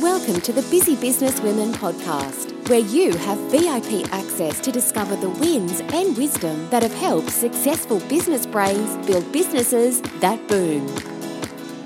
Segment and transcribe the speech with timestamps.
[0.00, 5.28] Welcome to the Busy Business Women podcast, where you have VIP access to discover the
[5.28, 10.86] wins and wisdom that have helped successful business brains build businesses that boom.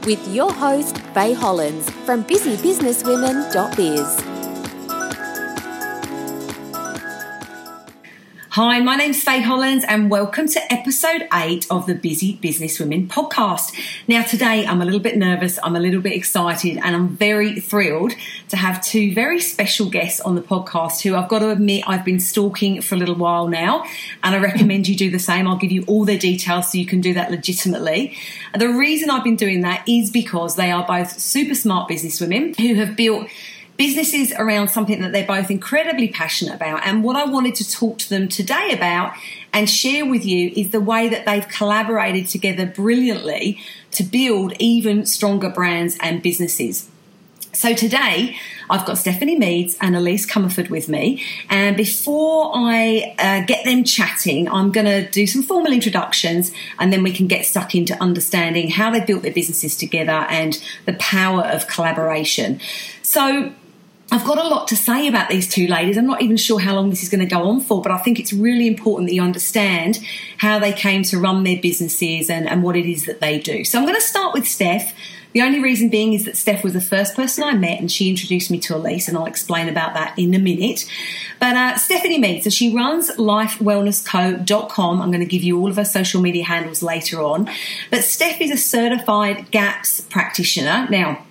[0.03, 4.32] With your host, Faye Hollins from busybusinesswomen.biz.
[8.55, 13.09] Hi, my name's Faye Hollins and welcome to episode 8 of the Busy Business Women
[13.09, 13.73] podcast.
[14.07, 17.61] Now today I'm a little bit nervous, I'm a little bit excited and I'm very
[17.61, 18.12] thrilled
[18.51, 22.05] to have two very special guests on the podcast who I've got to admit I've
[22.05, 23.87] been stalking for a little while now
[24.23, 25.48] and I recommend you do the same.
[25.48, 28.14] I'll give you all their details so you can do that legitimately.
[28.55, 32.75] The reason I've been doing that is because they are both super smart businesswomen who
[32.75, 33.28] have built
[33.82, 36.86] businesses around something that they're both incredibly passionate about.
[36.86, 39.12] And what I wanted to talk to them today about
[39.52, 43.58] and share with you is the way that they've collaborated together brilliantly
[43.91, 46.88] to build even stronger brands and businesses.
[47.52, 48.36] So today
[48.70, 51.20] I've got Stephanie Meads and Elise Comerford with me.
[51.50, 56.92] And before I uh, get them chatting, I'm going to do some formal introductions and
[56.92, 60.92] then we can get stuck into understanding how they built their businesses together and the
[60.94, 62.61] power of collaboration.
[63.02, 63.52] So
[64.12, 65.96] I've got a lot to say about these two ladies.
[65.96, 67.96] I'm not even sure how long this is going to go on for, but I
[67.96, 70.00] think it's really important that you understand
[70.36, 73.64] how they came to run their businesses and, and what it is that they do.
[73.64, 74.92] So I'm going to start with Steph.
[75.33, 78.10] The only reason being is that Steph was the first person I met and she
[78.10, 80.86] introduced me to Elise, and I'll explain about that in a minute.
[81.40, 85.00] But uh, Stephanie Meads, so she runs lifewellnessco.com.
[85.00, 87.48] I'm going to give you all of her social media handles later on.
[87.90, 90.86] But Steph is a certified GAPS practitioner.
[90.90, 91.24] Now,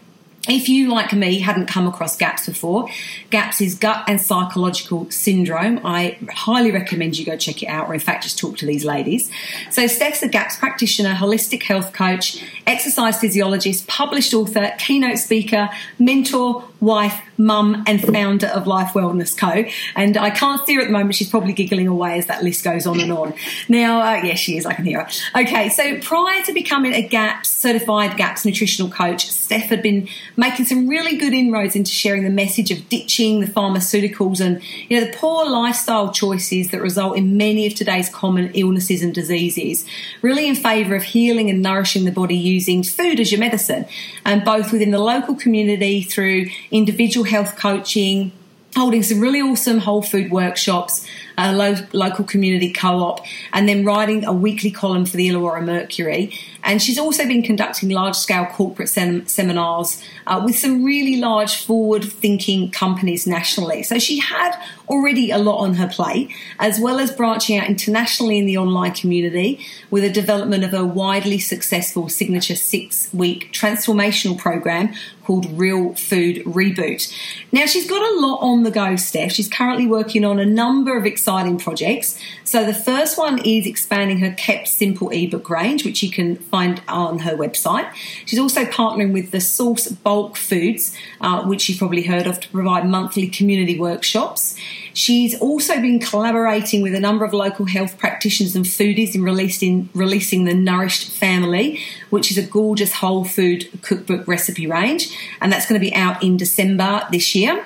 [0.50, 2.90] if you, like me, hadn't come across GAPS before,
[3.30, 5.80] GAPS is gut and psychological syndrome.
[5.86, 8.84] I highly recommend you go check it out, or in fact, just talk to these
[8.84, 9.30] ladies.
[9.70, 16.64] So, Steph's a GAPS practitioner, holistic health coach, exercise physiologist, published author, keynote speaker, mentor,
[16.82, 19.64] wife, mum, and founder of Life Wellness Co.
[19.96, 21.16] And I can't see her at the moment.
[21.16, 23.34] She's probably giggling away as that list goes on and on.
[23.70, 24.66] Now, uh, yes, she is.
[24.66, 25.42] I can hear her.
[25.42, 30.66] Okay, so prior to becoming a GAPS certified GAPS nutritional coach, Steph had been making
[30.66, 35.06] some really good inroads into sharing the message of ditching the pharmaceuticals and you know
[35.06, 39.86] the poor lifestyle choices that result in many of today's common illnesses and diseases.
[40.22, 43.86] Really in favour of healing and nourishing the body using food as your medicine,
[44.26, 48.32] and both within the local community through individual health coaching,
[48.76, 51.06] holding some really awesome whole food workshops,
[51.50, 56.38] a lo- local community co-op, and then writing a weekly column for the Illawarra Mercury.
[56.64, 62.72] And she's also been conducting large-scale corporate sem- seminars uh, with some really large forward-thinking
[62.72, 63.82] companies nationally.
[63.82, 64.56] So she had
[64.88, 68.92] already a lot on her plate, as well as branching out internationally in the online
[68.92, 76.38] community with the development of a widely successful signature six-week transformational program called Real Food
[76.46, 77.12] Reboot.
[77.52, 79.32] Now she's got a lot on the go, Steph.
[79.32, 82.20] She's currently working on a number of exciting projects.
[82.44, 86.82] So the first one is expanding her Kept Simple ebook range, which you can find
[86.88, 87.90] on her website.
[88.26, 92.50] She's also partnering with the Source Bulk Foods, uh, which you've probably heard of, to
[92.50, 94.58] provide monthly community workshops.
[94.94, 99.90] She's also been collaborating with a number of local health practitioners and foodies in releasing,
[99.94, 105.66] releasing the Nourished Family, which is a gorgeous whole food cookbook recipe range, and that's
[105.66, 107.66] going to be out in December this year.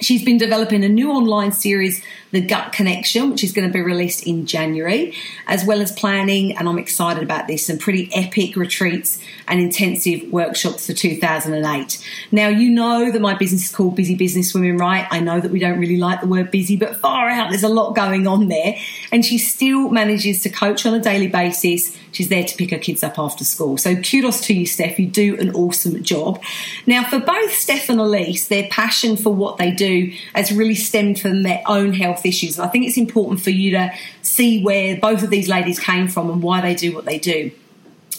[0.00, 2.02] She's been developing a new online series
[2.32, 5.14] the Gut Connection, which is going to be released in January,
[5.46, 9.18] as well as planning, and I'm excited about this, some pretty epic retreats
[9.48, 12.06] and intensive workshops for 2008.
[12.30, 15.06] Now, you know that my business is called Busy Business Women, right?
[15.10, 17.68] I know that we don't really like the word busy, but far out, there's a
[17.68, 18.76] lot going on there.
[19.10, 21.96] And she still manages to coach on a daily basis.
[22.12, 23.76] She's there to pick her kids up after school.
[23.76, 24.98] So kudos to you, Steph.
[24.98, 26.42] You do an awesome job.
[26.86, 31.20] Now, for both Steph and Elise, their passion for what they do has really stemmed
[31.20, 32.58] from their own health health issues.
[32.58, 33.90] I think it's important for you to
[34.22, 37.50] see where both of these ladies came from and why they do what they do.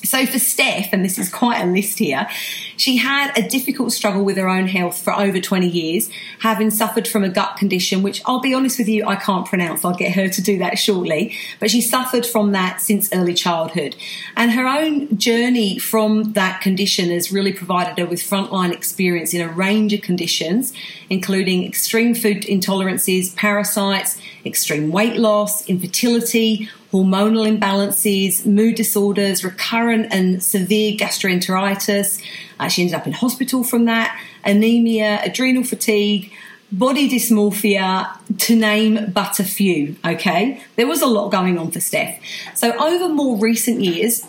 [0.03, 2.27] So for Steph, and this is quite a list here,
[2.75, 6.09] she had a difficult struggle with her own health for over 20 years,
[6.39, 9.85] having suffered from a gut condition, which I'll be honest with you, I can't pronounce.
[9.85, 11.35] I'll get her to do that shortly.
[11.59, 13.95] But she suffered from that since early childhood.
[14.35, 19.41] And her own journey from that condition has really provided her with frontline experience in
[19.41, 20.73] a range of conditions,
[21.09, 30.43] including extreme food intolerances, parasites, extreme weight loss, infertility, hormonal imbalances, mood disorders, recurrent and
[30.43, 32.21] severe gastroenteritis.
[32.59, 36.31] Uh, she ended up in hospital from that, anemia, adrenal fatigue,
[36.71, 39.95] body dysmorphia, to name but a few.
[40.05, 42.19] Okay, there was a lot going on for Steph.
[42.55, 44.25] So, over more recent years,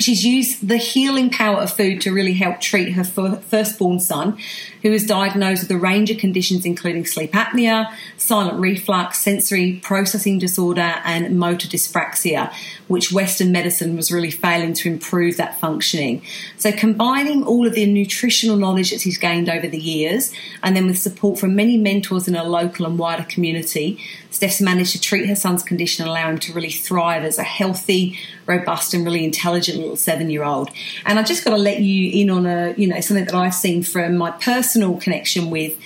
[0.00, 4.38] She's used the healing power of food to really help treat her firstborn son,
[4.82, 10.38] who was diagnosed with a range of conditions including sleep apnea, silent reflux, sensory processing
[10.38, 12.52] disorder, and motor dyspraxia,
[12.88, 16.22] which Western medicine was really failing to improve that functioning.
[16.56, 20.32] So, combining all of the nutritional knowledge that she's gained over the years,
[20.62, 23.98] and then with support from many mentors in a local and wider community,
[24.30, 27.42] Steph's managed to treat her son's condition and allow him to really thrive as a
[27.42, 30.70] healthy, robust, and really intelligent little seven year old.
[31.04, 33.54] And I just got to let you in on a, you know, something that I've
[33.54, 35.78] seen from my personal connection with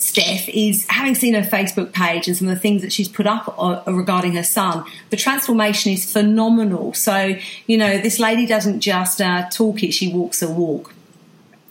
[0.00, 3.26] Steph is having seen her Facebook page and some of the things that she's put
[3.26, 6.94] up uh, regarding her son, the transformation is phenomenal.
[6.94, 10.94] So, you know, this lady doesn't just uh, talk it, she walks a walk.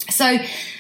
[0.10, 0.38] So,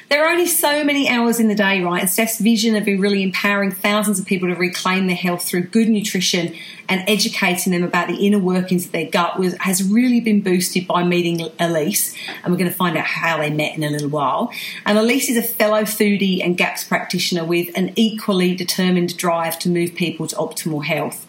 [0.09, 2.01] there are only so many hours in the day, right?
[2.01, 5.87] And Steph's vision of really empowering thousands of people to reclaim their health through good
[5.87, 6.55] nutrition
[6.87, 10.87] and educating them about the inner workings of their gut was, has really been boosted
[10.87, 12.15] by meeting Elise.
[12.43, 14.51] And we're going to find out how they met in a little while.
[14.83, 19.69] And Elise is a fellow foodie and GAPS practitioner with an equally determined drive to
[19.69, 21.27] move people to optimal health.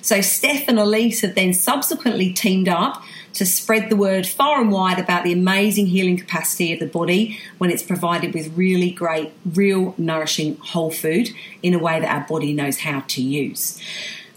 [0.00, 3.02] So Steph and Elise have then subsequently teamed up
[3.34, 7.38] to spread the word far and wide about the amazing healing capacity of the body
[7.58, 11.30] when it's provided with really great, real, nourishing whole food
[11.62, 13.80] in a way that our body knows how to use.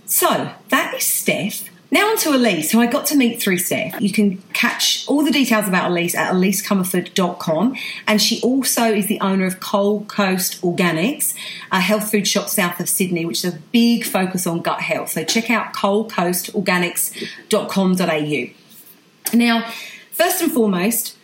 [0.06, 1.70] So that is Steph.
[1.92, 4.02] Now on to Elise, who I got to meet through Steph.
[4.02, 7.76] You can catch all the details about Elise at elisecomerford.com.
[8.08, 11.34] And she also is the owner of Coal Coast Organics,
[11.72, 15.12] a health food shop south of Sydney, which is a big focus on gut health.
[15.12, 18.65] So check out coalcoastorganics.com.au.
[19.34, 19.70] Now,
[20.12, 21.18] first and foremost,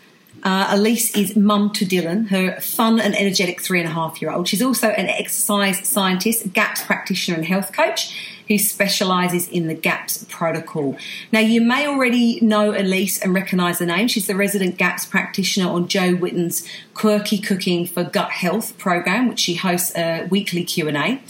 [0.43, 4.31] uh, Elise is mum to Dylan, her fun and energetic three and a half year
[4.31, 4.47] old.
[4.47, 8.17] She's also an exercise scientist, GAPS practitioner, and health coach
[8.51, 10.97] who specialises in the GAPS protocol.
[11.31, 14.09] Now, you may already know Elise and recognise the name.
[14.09, 19.39] She's the resident GAPS practitioner on Jo Whitton's Quirky Cooking for Gut Health program, which
[19.39, 21.21] she hosts a weekly Q&A.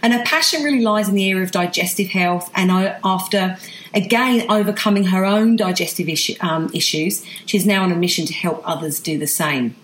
[0.00, 2.70] And her passion really lies in the area of digestive health and
[3.04, 3.58] after
[3.92, 8.62] again overcoming her own digestive issue, um, issues, she's now on a mission to help
[8.64, 9.76] others do the same.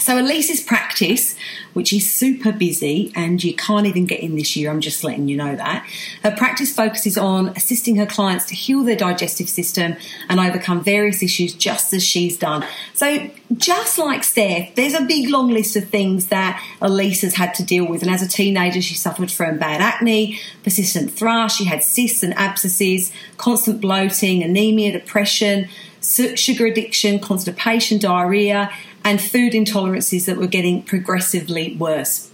[0.00, 1.34] So Elise's practice,
[1.72, 5.28] which is super busy and you can't even get in this year, I'm just letting
[5.28, 5.86] you know that.
[6.22, 9.96] Her practice focuses on assisting her clients to heal their digestive system
[10.28, 12.64] and overcome various issues just as she's done.
[12.94, 17.54] So just like Steph, there's a big long list of things that Elise has had
[17.54, 18.02] to deal with.
[18.02, 22.34] And as a teenager, she suffered from bad acne, persistent thrush, she had cysts and
[22.34, 25.68] abscesses, constant bloating, anemia, depression,
[26.00, 28.70] sugar addiction, constipation, diarrhea,
[29.08, 32.30] and food intolerances that were getting progressively worse.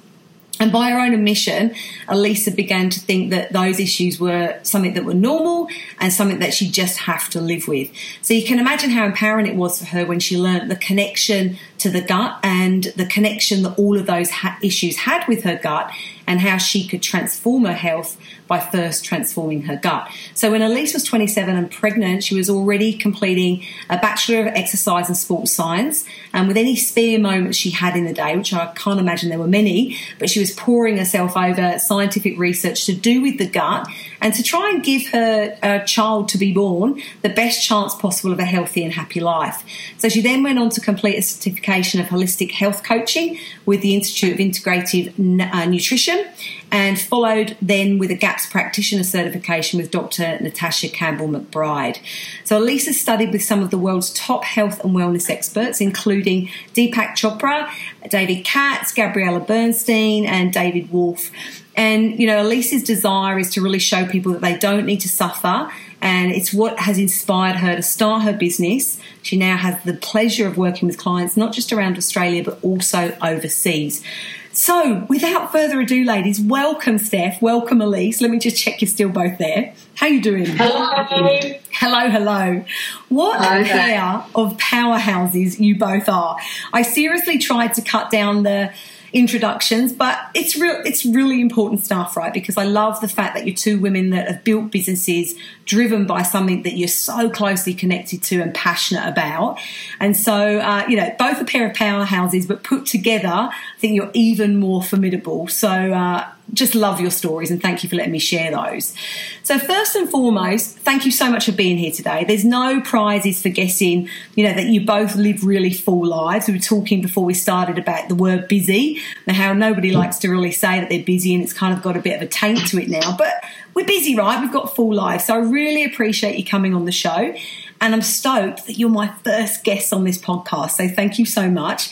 [0.59, 1.73] And by her own admission,
[2.09, 5.69] Elisa began to think that those issues were something that were normal
[6.01, 7.93] and something that she just have to live with.
[8.23, 11.59] So you can imagine how empowering it was for her when she learned the connection
[11.79, 15.57] to the gut and the connection that all of those ha- issues had with her
[15.57, 15.93] gut
[16.27, 18.17] and how she could transform her health
[18.47, 20.09] by first transforming her gut.
[20.35, 25.09] So when Elise was 27 and pregnant, she was already completing a Bachelor of Exercise
[25.09, 26.05] and Sports Science.
[26.33, 29.39] And with any spare moments she had in the day, which I can't imagine there
[29.39, 33.89] were many, but she was pouring herself over scientific research to do with the gut
[34.25, 38.33] and to try and give her uh, child to be born the best chance possible
[38.33, 39.63] of a healthy and happy life.
[39.99, 43.95] So she then went on to complete a certification of holistic health coaching with the
[43.95, 45.13] Institute of Integrative
[45.53, 46.25] uh, Nutrition
[46.73, 50.41] and followed then with a GAPS practitioner certification with Dr.
[50.41, 51.99] Natasha Campbell McBride.
[52.45, 57.11] So Elisa studied with some of the world's top health and wellness experts, including Deepak
[57.11, 57.71] Chopra,
[58.09, 61.31] David Katz, Gabriella Bernstein, and David Wolfe.
[61.77, 65.09] And, you know, Elise's desire is to really show people that they don't need to
[65.09, 65.71] suffer.
[66.01, 69.01] And it's what has inspired her to start her business.
[69.23, 73.17] She now has the pleasure of working with clients, not just around Australia, but also
[73.23, 74.05] overseas.
[74.53, 78.21] So, without further ado, ladies, welcome Steph, welcome Elise.
[78.21, 79.75] Let me just check you're still both there.
[79.97, 80.47] How you doing?
[80.47, 81.59] Hello.
[81.73, 82.65] Hello, hello.
[83.09, 86.39] What a pair of powerhouses you both are.
[86.73, 88.73] I seriously tried to cut down the
[89.15, 90.83] introductions, but it's real.
[90.85, 92.35] It's really important stuff, right?
[92.35, 96.23] Because I love the fact that you're two women that have built businesses driven by
[96.23, 99.59] something that you're so closely connected to and passionate about.
[100.01, 103.95] And so, uh, you know, both a pair of powerhouses, but put together, I think
[103.95, 105.47] you're even more formidable.
[105.47, 108.95] So, uh, just love your stories and thank you for letting me share those.
[109.43, 112.25] So first and foremost, thank you so much for being here today.
[112.25, 116.47] There's no prizes for guessing, you know, that you both live really full lives.
[116.47, 120.29] We were talking before we started about the word busy and how nobody likes to
[120.29, 122.67] really say that they're busy and it's kind of got a bit of a taint
[122.69, 123.17] to it now.
[123.17, 123.45] But
[123.75, 124.41] we're busy, right?
[124.41, 125.25] We've got full lives.
[125.25, 127.35] So I really appreciate you coming on the show.
[127.81, 130.71] And I'm stoked that you're my first guest on this podcast.
[130.73, 131.91] So thank you so much.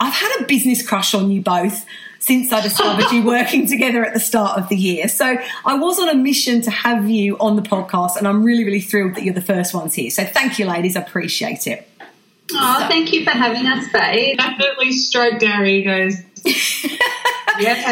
[0.00, 1.84] I've had a business crush on you both
[2.28, 5.08] since I discovered you working together at the start of the year.
[5.08, 8.64] So I was on a mission to have you on the podcast, and I'm really,
[8.64, 10.10] really thrilled that you're the first ones here.
[10.10, 10.94] So thank you, ladies.
[10.94, 11.88] I appreciate it.
[12.52, 12.88] Oh, so.
[12.88, 14.36] thank you for having us, Faye.
[14.36, 16.16] Definitely stroked our egos.
[17.58, 17.82] yeah,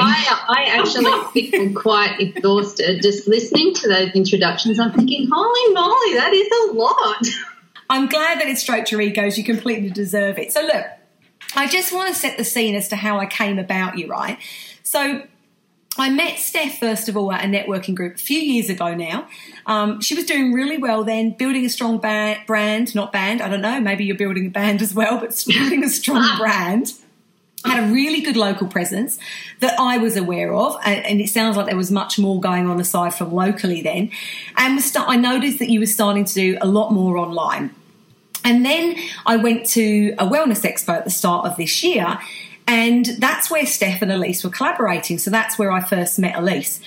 [0.00, 4.80] I, I actually feel quite exhausted just listening to those introductions.
[4.80, 7.26] I'm thinking, holy moly, that is a lot.
[7.88, 9.38] I'm glad that it stroked your egos.
[9.38, 10.52] You completely deserve it.
[10.52, 10.84] So, look,
[11.56, 14.38] I just want to set the scene as to how I came about you, right?
[14.82, 15.22] So,
[15.96, 19.28] I met Steph first of all at a networking group a few years ago now.
[19.66, 23.48] Um, she was doing really well then, building a strong ba- brand, not band, I
[23.48, 26.92] don't know, maybe you're building a band as well, but building a strong brand.
[27.64, 29.18] Had a really good local presence
[29.60, 32.78] that I was aware of, and, it sounds like there was much more going on
[32.78, 34.10] aside from locally then.
[34.58, 37.74] And start, I noticed that you were starting to do a lot more online.
[38.44, 38.96] And then
[39.26, 42.18] I went to a wellness expo at the start of this year,
[42.66, 45.18] and that's where Steph and Elise were collaborating.
[45.18, 46.80] So that's where I first met Elise.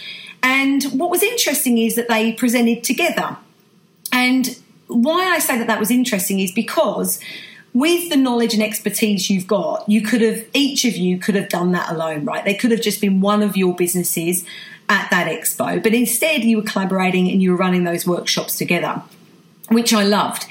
[0.43, 3.37] And what was interesting is that they presented together.
[4.11, 7.19] And why I say that that was interesting is because
[7.73, 11.49] with the knowledge and expertise you've got, you could have, each of you could have
[11.49, 12.43] done that alone, right?
[12.43, 14.45] They could have just been one of your businesses
[14.89, 19.01] at that expo, but instead you were collaborating and you were running those workshops together,
[19.69, 20.47] which I loved.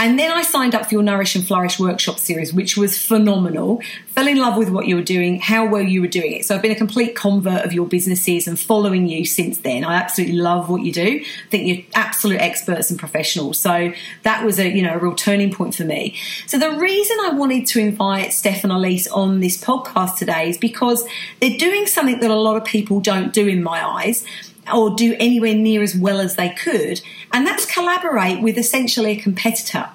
[0.00, 3.82] And then I signed up for your Nourish and Flourish workshop series, which was phenomenal.
[4.06, 6.46] Fell in love with what you were doing, how well you were doing it.
[6.46, 9.84] So I've been a complete convert of your businesses and following you since then.
[9.84, 11.20] I absolutely love what you do.
[11.22, 13.58] I think you're absolute experts and professionals.
[13.58, 13.92] So
[14.22, 16.16] that was a, you know, a real turning point for me.
[16.46, 20.56] So the reason I wanted to invite Steph and Elise on this podcast today is
[20.56, 21.06] because
[21.42, 24.24] they're doing something that a lot of people don't do in my eyes
[24.72, 27.00] or do anywhere near as well as they could,
[27.32, 29.88] and that's collaborate with essentially a competitor.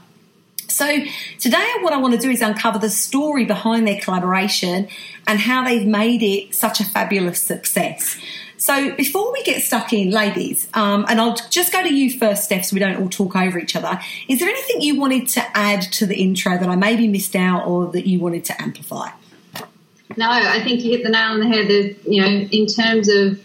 [0.68, 0.86] So,
[1.40, 4.90] today, what I want to do is uncover the story behind their collaboration
[5.26, 8.20] and how they've made it such a fabulous success.
[8.58, 12.46] So, before we get stuck in, ladies, um, and I'll just go to you first,
[12.46, 14.02] Steph, so we don't all talk over each other.
[14.28, 17.68] Is there anything you wanted to add to the intro that I maybe missed out
[17.68, 19.10] or that you wanted to amplify?
[20.18, 21.68] No, I think you hit the nail on the head.
[21.68, 23.40] There's, you know, in terms of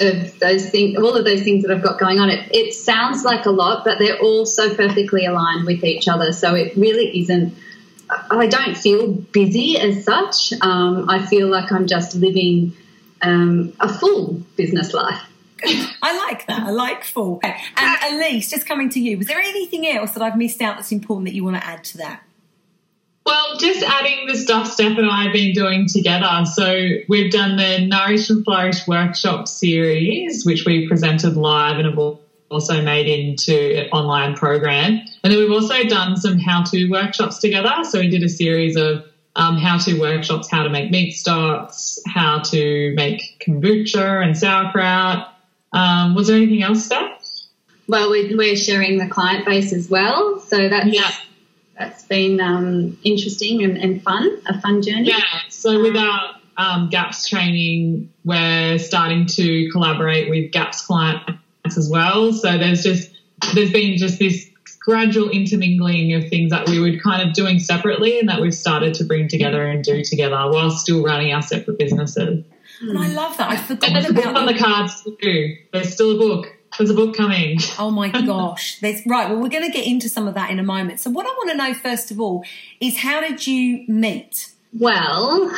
[0.00, 2.30] of those things, all of those things that I've got going on.
[2.30, 6.32] It, it sounds like a lot, but they're all so perfectly aligned with each other.
[6.32, 7.54] So it really isn't.
[8.30, 10.52] I don't feel busy as such.
[10.60, 12.74] Um, I feel like I'm just living
[13.22, 15.22] um, a full business life.
[15.64, 16.64] I like that.
[16.64, 17.40] I like full.
[17.42, 20.92] And Elise, just coming to you, was there anything else that I've missed out that's
[20.92, 22.22] important that you want to add to that?
[23.24, 26.44] Well, just adding the stuff Steph and I have been doing together.
[26.44, 26.74] So
[27.08, 32.18] we've done the Nourish and Flourish workshop series, which we presented live and have
[32.50, 35.00] also made into an online program.
[35.22, 37.84] And then we've also done some how-to workshops together.
[37.84, 39.04] So we did a series of
[39.36, 45.32] um, how-to workshops, how to make meat stocks, how to make kombucha and sauerkraut.
[45.72, 47.20] Um, was there anything else, Steph?
[47.86, 50.40] Well, we're sharing the client base as well.
[50.40, 51.10] So that's yeah
[51.82, 55.08] that's been um, interesting and, and, fun, a fun journey.
[55.08, 61.32] Yeah, so with our um, GAPS training, we're starting to collaborate with GAPS clients
[61.64, 62.32] as well.
[62.32, 63.10] So there's just
[63.54, 64.48] there's been just this
[64.78, 68.94] gradual intermingling of things that we were kind of doing separately and that we've started
[68.94, 72.44] to bring together and do together while still running our separate businesses.
[72.80, 73.50] And I love that.
[73.50, 75.56] I forgot and there's about a book on the cards too.
[75.72, 76.51] There's still a book.
[76.78, 77.58] There's a book coming.
[77.78, 78.80] Oh my gosh.
[78.80, 79.28] There's, right.
[79.30, 81.00] Well, we're going to get into some of that in a moment.
[81.00, 82.44] So, what I want to know first of all
[82.80, 84.52] is how did you meet?
[84.78, 85.54] Well,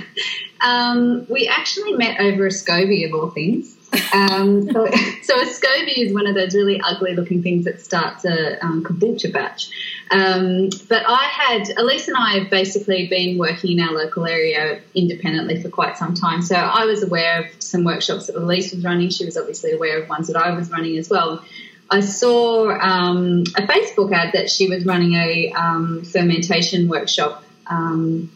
[0.60, 3.76] um, we actually met over a SCOBY of all things.
[4.12, 4.86] Um, so,
[5.22, 8.82] so, a SCOBY is one of those really ugly looking things that starts a um,
[8.82, 9.70] kombucha batch.
[10.10, 14.80] Um, but I had, Elise and I have basically been working in our local area
[14.94, 16.42] independently for quite some time.
[16.42, 19.10] So I was aware of some workshops that Elise was running.
[19.10, 21.44] She was obviously aware of ones that I was running as well.
[21.90, 28.30] I saw um, a Facebook ad that she was running a um, fermentation workshop um,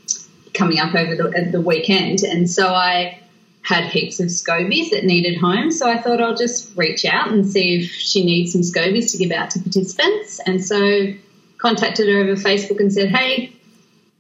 [0.55, 2.23] coming up over the, the weekend.
[2.23, 3.21] And so I
[3.63, 5.79] had heaps of scobies that needed homes.
[5.79, 9.19] So I thought I'll just reach out and see if she needs some scobies to
[9.19, 10.41] give out to participants.
[10.45, 11.13] And so
[11.59, 13.53] contacted her over Facebook and said, Hey,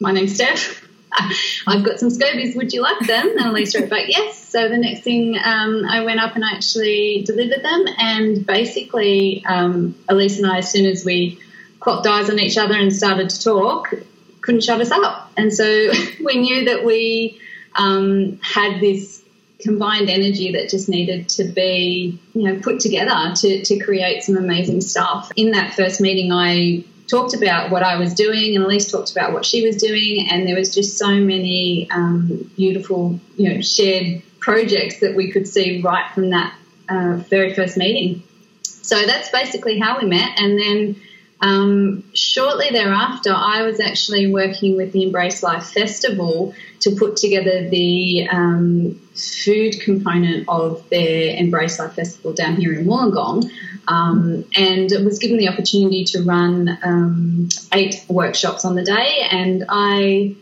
[0.01, 0.87] my name's Steph.
[1.67, 2.57] I've got some scobies.
[2.57, 3.37] Would you like them?
[3.39, 4.49] And Elise wrote back, yes.
[4.49, 7.87] So the next thing, um, I went up and I actually delivered them.
[7.99, 11.39] And basically, um, Elise and I, as soon as we
[11.81, 13.95] clocked eyes on each other and started to talk,
[14.43, 15.33] couldn't shut us up.
[15.37, 15.65] And so
[16.25, 17.41] we knew that we
[17.75, 19.23] um, had this
[19.61, 24.37] combined energy that just needed to be, you know, put together to, to create some
[24.37, 25.31] amazing stuff.
[25.37, 29.33] In that first meeting, I talked about what I was doing, and Elise talked about
[29.33, 34.23] what she was doing, and there was just so many um, beautiful, you know, shared
[34.39, 36.55] projects that we could see right from that
[36.89, 38.23] uh, very first meeting.
[38.63, 40.97] So that's basically how we met, and then
[41.41, 47.69] um, shortly thereafter, I was actually working with the Embrace Life Festival to put together
[47.69, 53.51] the um, food component of their Embrace Life Festival down here in Wollongong.
[53.87, 59.27] Um, and was given the opportunity to run um, eight workshops on the day.
[59.31, 60.37] And I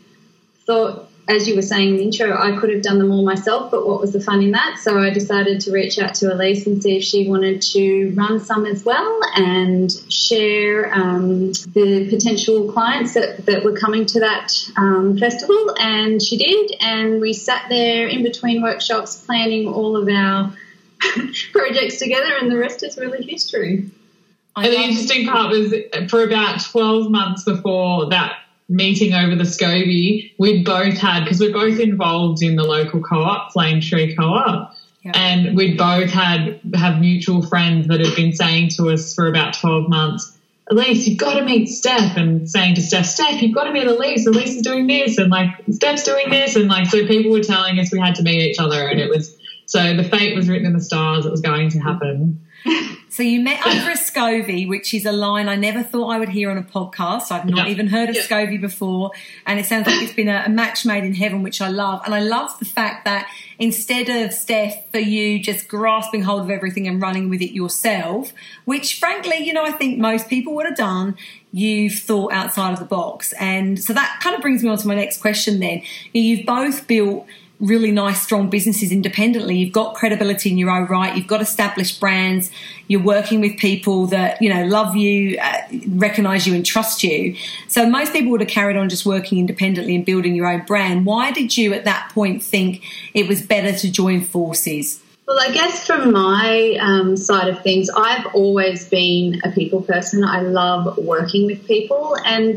[0.66, 3.70] thought as you were saying in the intro, I could have done them all myself,
[3.70, 4.78] but what was the fun in that?
[4.78, 8.38] So I decided to reach out to Elise and see if she wanted to run
[8.38, 14.52] some as well and share um, the potential clients that, that were coming to that
[14.76, 15.74] um, festival.
[15.80, 20.54] And she did, and we sat there in between workshops planning all of our
[21.52, 23.90] projects together, and the rest is really history.
[24.54, 25.74] And the interesting part was
[26.08, 31.52] for about 12 months before that meeting over the SCOBY, we'd both had, because we're
[31.52, 34.74] both involved in the local co-op, Flame Tree Co-op,
[35.14, 39.54] and we'd both had have mutual friends that had been saying to us for about
[39.54, 40.36] 12 months,
[40.68, 43.86] Elise, you've got to meet Steph, and saying to Steph, Steph, you've got to meet
[43.86, 44.26] Elise.
[44.26, 47.78] Elise is doing this, and like Steph's doing this, and like so people were telling
[47.78, 50.66] us we had to meet each other, and it was so the fate was written
[50.66, 51.24] in the stars.
[51.24, 52.45] It was going to happen.
[53.16, 56.28] So you met over a SCOBY, which is a line I never thought I would
[56.28, 57.32] hear on a podcast.
[57.32, 58.20] I've not even heard of yeah.
[58.20, 59.10] SCOBY before,
[59.46, 62.02] and it sounds like it's been a, a, match made in heaven, which I love.
[62.04, 63.26] And I love the fact that
[63.58, 68.34] instead of Steph, for you just grasping hold of everything and running with it yourself,
[68.66, 71.16] which frankly, you know, I think most people would have done,
[71.52, 73.32] you've thought outside of the box.
[73.40, 75.58] And so that kind of brings me on to my next question.
[75.58, 75.80] Then
[76.12, 77.26] you've both built
[77.60, 79.56] really nice, strong businesses independently.
[79.56, 81.16] You've got credibility in your own right.
[81.16, 82.50] You've got established brands.
[82.88, 87.34] You're working with people that, you know, love you, uh, recognize you and trust you.
[87.68, 91.06] So most people would have carried on just working independently and building your own brand.
[91.06, 92.82] Why did you at that point think
[93.14, 95.02] it was better to join forces?
[95.26, 100.22] Well, I guess from my um, side of things, I've always been a people person.
[100.22, 102.56] I love working with people, and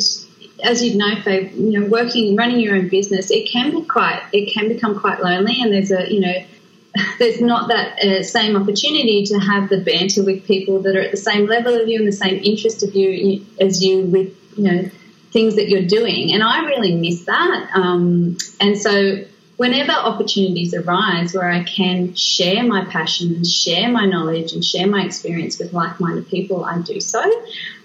[0.64, 4.22] as you know, Faye, you know, working, running your own business, it can be quite,
[4.34, 6.34] it can become quite lonely, and there's a, you know,
[7.20, 11.12] there's not that uh, same opportunity to have the banter with people that are at
[11.12, 14.64] the same level of you and the same interest of you as you with, you
[14.64, 14.90] know,
[15.32, 17.70] things that you're doing, and I really miss that.
[17.74, 19.24] Um, and so
[19.60, 24.88] whenever opportunities arise where I can share my passion and share my knowledge and share
[24.88, 27.22] my experience with like minded people, I do so.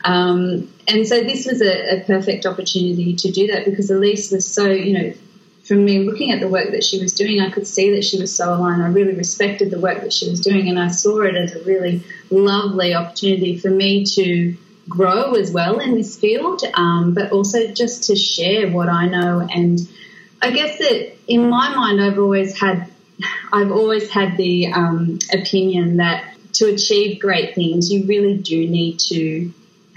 [0.05, 4.47] Um, and so this was a, a, perfect opportunity to do that because Elise was
[4.47, 5.15] so, you know,
[5.65, 8.21] from me looking at the work that she was doing, I could see that she
[8.21, 8.81] was so aligned.
[8.81, 11.65] I really respected the work that she was doing, and I saw it as a
[11.65, 14.57] really lovely opportunity for me to
[14.89, 19.41] grow as well in this field, um, but also just to share what I know
[19.53, 19.81] and
[20.45, 22.91] I guess that in my mind, I've always had,
[23.51, 28.99] I've always had the um, opinion that to achieve great things, you really do need
[29.09, 29.51] to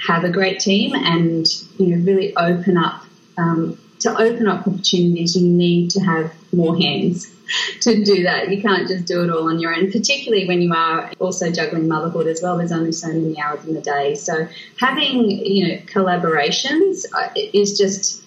[0.07, 1.45] have a great team and
[1.77, 3.03] you know really open up.
[3.37, 7.29] Um, to open up opportunities, you need to have more hands
[7.81, 8.49] to do that.
[8.49, 11.87] You can't just do it all on your own, particularly when you are also juggling
[11.87, 12.57] motherhood as well.
[12.57, 14.15] There's only so many hours in the day.
[14.15, 14.47] So
[14.79, 18.23] having, you know, collaborations uh, is just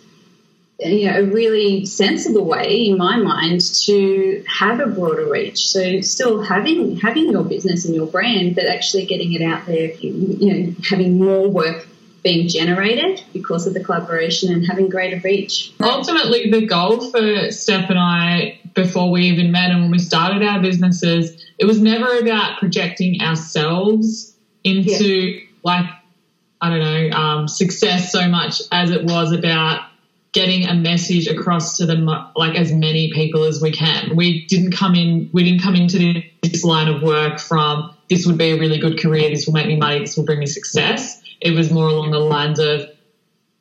[0.80, 5.68] you know, a really sensible way, in my mind, to have a broader reach.
[5.68, 9.92] So, still having having your business and your brand, but actually getting it out there.
[9.92, 11.86] You know, having more work
[12.22, 15.72] being generated because of the collaboration and having greater reach.
[15.80, 20.42] Ultimately, the goal for Steph and I before we even met and when we started
[20.42, 25.40] our businesses, it was never about projecting ourselves into yeah.
[25.62, 25.86] like
[26.60, 29.89] I don't know um, success so much as it was about
[30.32, 34.14] getting a message across to them like as many people as we can.
[34.14, 38.38] We didn't come in we didn't come into this line of work from this would
[38.38, 41.20] be a really good career, this will make me money, this will bring me success.
[41.40, 42.82] It was more along the lines of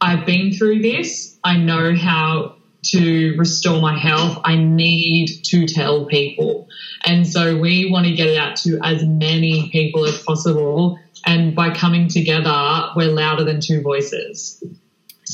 [0.01, 2.55] I've been through this, I know how
[2.85, 6.67] to restore my health, I need to tell people.
[7.05, 10.97] And so we want to get it out to as many people as possible.
[11.25, 14.63] And by coming together, we're louder than two voices.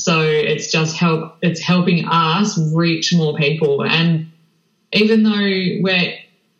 [0.06, 1.36] So it's just help.
[1.42, 3.82] It's helping us reach more people.
[3.82, 4.30] And
[4.92, 6.14] even though we're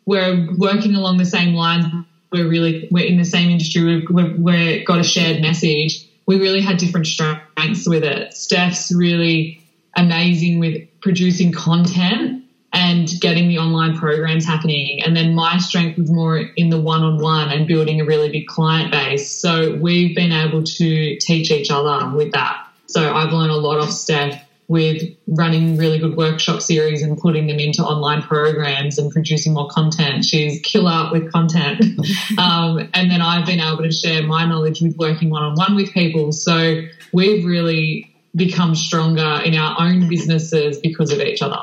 [0.05, 1.87] we're working along the same lines,
[2.33, 4.05] we're really we're in the same industry.
[4.11, 6.09] We've, we've, got a shared message.
[6.27, 8.35] We really had different strengths with it.
[8.35, 9.63] Steph's really
[9.97, 15.05] amazing with producing content and getting the online programs happening.
[15.05, 18.29] And then my strength was more in the one on one and building a really
[18.29, 19.31] big client base.
[19.31, 22.66] So we've been able to teach each other with that.
[22.87, 27.47] So I've learned a lot off Steph with running really good workshop series and putting
[27.47, 30.25] them into online programs and producing more content.
[30.25, 31.81] She's killer with content.
[32.39, 35.77] um, and then I've been able to share my knowledge with working one on one
[35.77, 36.33] with people.
[36.33, 41.61] So we've really become stronger in our own businesses because of each other.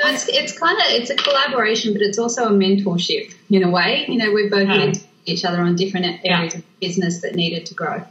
[0.00, 3.70] So it's, it's kind of it's a collaboration, but it's also a mentorship in a
[3.70, 4.04] way.
[4.08, 4.76] You know, we've both yeah.
[4.76, 6.58] mentored each other on different areas yeah.
[6.58, 8.04] of business that needed to grow.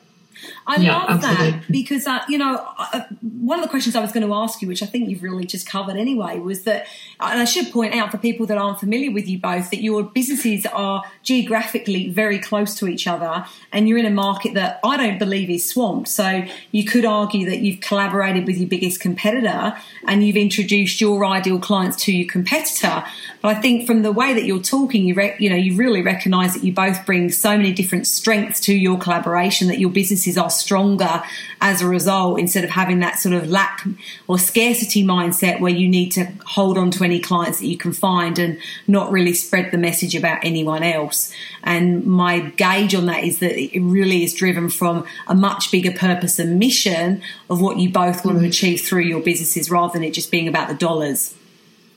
[0.66, 1.52] I yeah, love absolutely.
[1.52, 4.62] that because, uh, you know, uh, one of the questions I was going to ask
[4.62, 6.88] you, which I think you've really just covered anyway, was that,
[7.20, 10.04] and I should point out for people that aren't familiar with you both, that your
[10.04, 14.98] businesses are geographically very close to each other and you're in a market that I
[14.98, 16.10] don't believe is swamped.
[16.10, 21.26] So you could argue that you've collaborated with your biggest competitor and you've introduced your
[21.26, 23.06] ideal clients to your competitor.
[23.42, 26.02] But I think from the way that you're talking, you, re- you know, you really
[26.02, 30.27] recognise that you both bring so many different strengths to your collaboration that your businesses
[30.36, 31.22] are stronger
[31.62, 33.86] as a result instead of having that sort of lack
[34.28, 37.94] or scarcity mindset where you need to hold on to any clients that you can
[37.94, 41.32] find and not really spread the message about anyone else.
[41.64, 45.92] And my gauge on that is that it really is driven from a much bigger
[45.92, 48.48] purpose and mission of what you both want to mm.
[48.48, 51.36] achieve through your businesses rather than it just being about the dollars.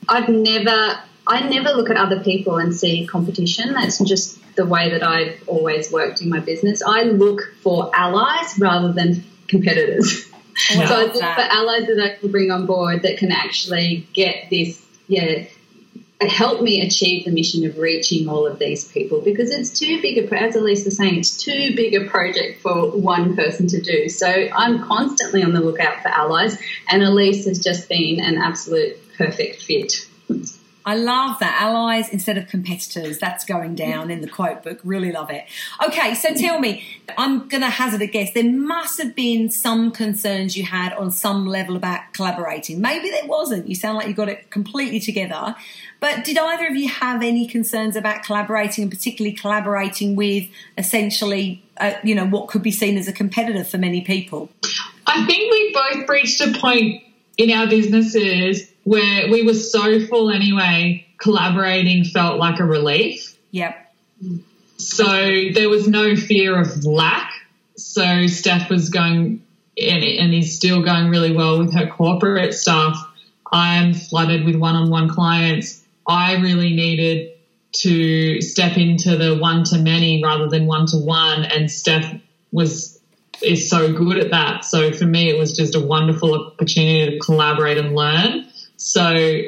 [0.07, 0.99] I've never
[1.31, 3.73] I never look at other people and see competition.
[3.73, 6.81] That's just the way that I've always worked in my business.
[6.85, 10.25] I look for allies rather than competitors.
[10.55, 14.49] so I look for allies that I can bring on board that can actually get
[14.49, 15.45] this, yeah,
[16.19, 20.17] help me achieve the mission of reaching all of these people because it's too big
[20.17, 24.09] a, as Elise was saying, it's too big a project for one person to do.
[24.09, 28.97] So I'm constantly on the lookout for allies, and Elise has just been an absolute
[29.17, 30.07] perfect fit.
[30.85, 31.61] I love that.
[31.61, 33.19] Allies instead of competitors.
[33.19, 34.79] That's going down in the quote book.
[34.83, 35.45] Really love it.
[35.85, 36.83] Okay, so tell me,
[37.17, 38.33] I'm going to hazard a guess.
[38.33, 42.81] There must have been some concerns you had on some level about collaborating.
[42.81, 43.67] Maybe there wasn't.
[43.67, 45.55] You sound like you got it completely together.
[45.99, 51.63] But did either of you have any concerns about collaborating and particularly collaborating with essentially,
[51.77, 54.49] uh, you know, what could be seen as a competitor for many people?
[55.05, 57.03] I think we both reached a point
[57.37, 63.37] in our businesses where we were so full anyway, collaborating felt like a relief.
[63.51, 63.93] Yep.
[64.77, 65.05] So
[65.53, 67.31] there was no fear of lack.
[67.75, 69.43] So Steph was going
[69.77, 72.97] and, and is still going really well with her corporate stuff.
[73.51, 75.83] I'm flooded with one on one clients.
[76.07, 77.33] I really needed
[77.73, 81.45] to step into the one to many rather than one to one.
[81.45, 82.19] And Steph
[82.51, 82.99] was
[83.41, 84.65] is so good at that.
[84.65, 88.47] So for me, it was just a wonderful opportunity to collaborate and learn.
[88.81, 89.41] So,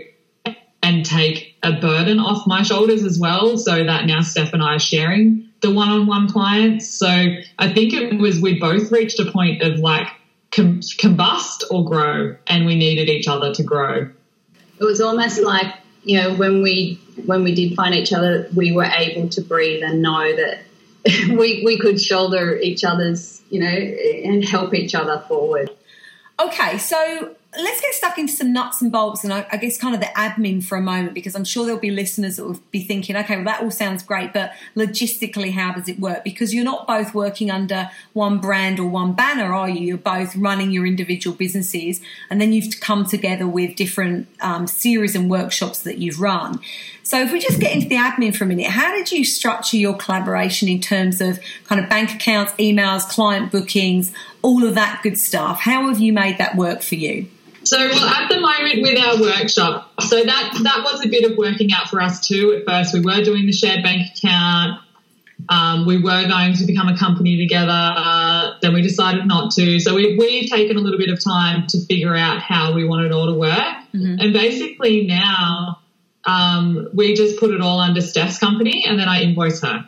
[0.84, 4.76] and take a burden off my shoulders as well, so that now Steph and I
[4.76, 6.88] are sharing the one on one clients.
[6.88, 10.08] So I think it was we both reached a point of like
[10.52, 14.08] com- combust or grow, and we needed each other to grow.
[14.80, 18.72] It was almost like you know when we when we did find each other, we
[18.72, 20.60] were able to breathe and know that
[21.30, 25.72] we we could shoulder each other's you know and help each other forward.
[26.40, 29.94] Okay, so let's get stuck into some nuts and bolts and I, I, guess kind
[29.94, 32.84] of the admin for a moment because I'm sure there'll be listeners that will be
[32.84, 36.24] thinking, okay, well, that all sounds great, but logistically, how does it work?
[36.24, 39.82] Because you're not both working under one brand or one banner, are you?
[39.82, 45.16] You're both running your individual businesses and then you've come together with different um, series
[45.16, 46.60] and workshops that you've run.
[47.04, 49.78] So if we just get into the admin for a minute, how did you structure
[49.78, 54.12] your collaboration in terms of kind of bank accounts, emails, client bookings,
[54.42, 55.60] all of that good stuff?
[55.60, 57.28] How have you made that work for you?
[57.64, 61.38] So, well, at the moment with our workshop, so that that was a bit of
[61.38, 62.54] working out for us too.
[62.54, 64.82] At first, we were doing the shared bank account.
[65.50, 67.72] Um, we were going to become a company together.
[67.72, 69.80] Uh, then we decided not to.
[69.80, 73.06] So we, we've taken a little bit of time to figure out how we want
[73.06, 73.76] it all to work.
[73.94, 74.20] Mm-hmm.
[74.20, 75.80] And basically now
[76.26, 79.86] um, we just put it all under Steph's company and then I invoice her.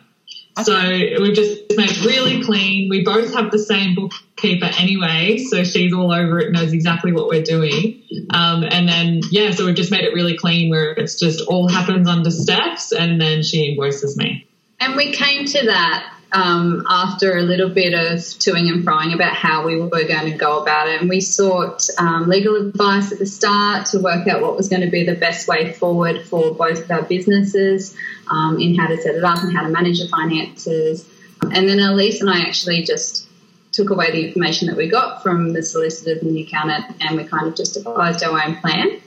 [0.62, 0.88] So
[1.20, 2.88] we've just made really clean.
[2.88, 3.94] We both have the same
[4.36, 8.02] bookkeeper anyway, so she's all over it, knows exactly what we're doing.
[8.30, 11.68] Um, and then, yeah, so we've just made it really clean where it's just all
[11.68, 14.46] happens under Steph's and then she invoices me.
[14.78, 19.34] And we came to that um, after a little bit of toing and froing about
[19.34, 21.00] how we were going to go about it.
[21.00, 24.82] And we sought um, legal advice at the start to work out what was going
[24.82, 27.96] to be the best way forward for both of our businesses
[28.30, 31.08] um, in how to set it up and how to manage the finances.
[31.42, 33.25] And then Elise and I actually just
[33.72, 37.24] took away the information that we got from the solicitors and the accountant and we
[37.24, 39.00] kind of just devised our own plan.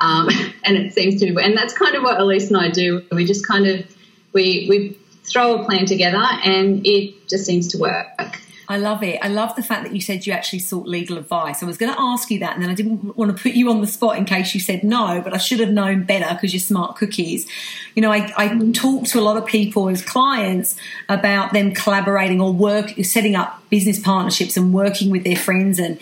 [0.00, 0.28] um,
[0.64, 1.38] and it seems to.
[1.38, 3.04] And that's kind of what Elise and I do.
[3.12, 3.86] We just kind of
[4.32, 8.40] we we throw a plan together, and it just seems to work.
[8.68, 9.18] I love it.
[9.22, 11.62] I love the fact that you said you actually sought legal advice.
[11.62, 13.70] I was going to ask you that, and then I didn't want to put you
[13.70, 16.52] on the spot in case you said no, but I should have known better because
[16.52, 17.46] you're smart cookies.
[17.94, 20.76] You know, I, I talk to a lot of people as clients
[21.08, 25.98] about them collaborating or work, setting up business partnerships and working with their friends and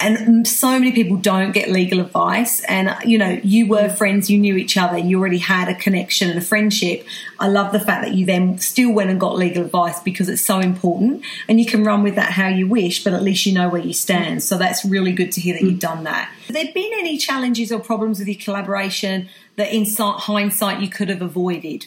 [0.00, 2.60] and so many people don't get legal advice.
[2.64, 3.96] And you know you were mm.
[3.96, 7.06] friends you knew each other you already had a connection and a friendship.
[7.38, 10.42] I love the fact that you then still went and got legal advice because it's
[10.42, 11.24] so important.
[11.48, 13.82] And you can run with that how you wish but at least you know where
[13.82, 14.42] you stand.
[14.42, 15.70] So that's really good to hear that mm.
[15.70, 16.32] you've done that.
[16.46, 21.08] Have there been any challenges or problems with your collaboration that in hindsight you could
[21.08, 21.86] have avoided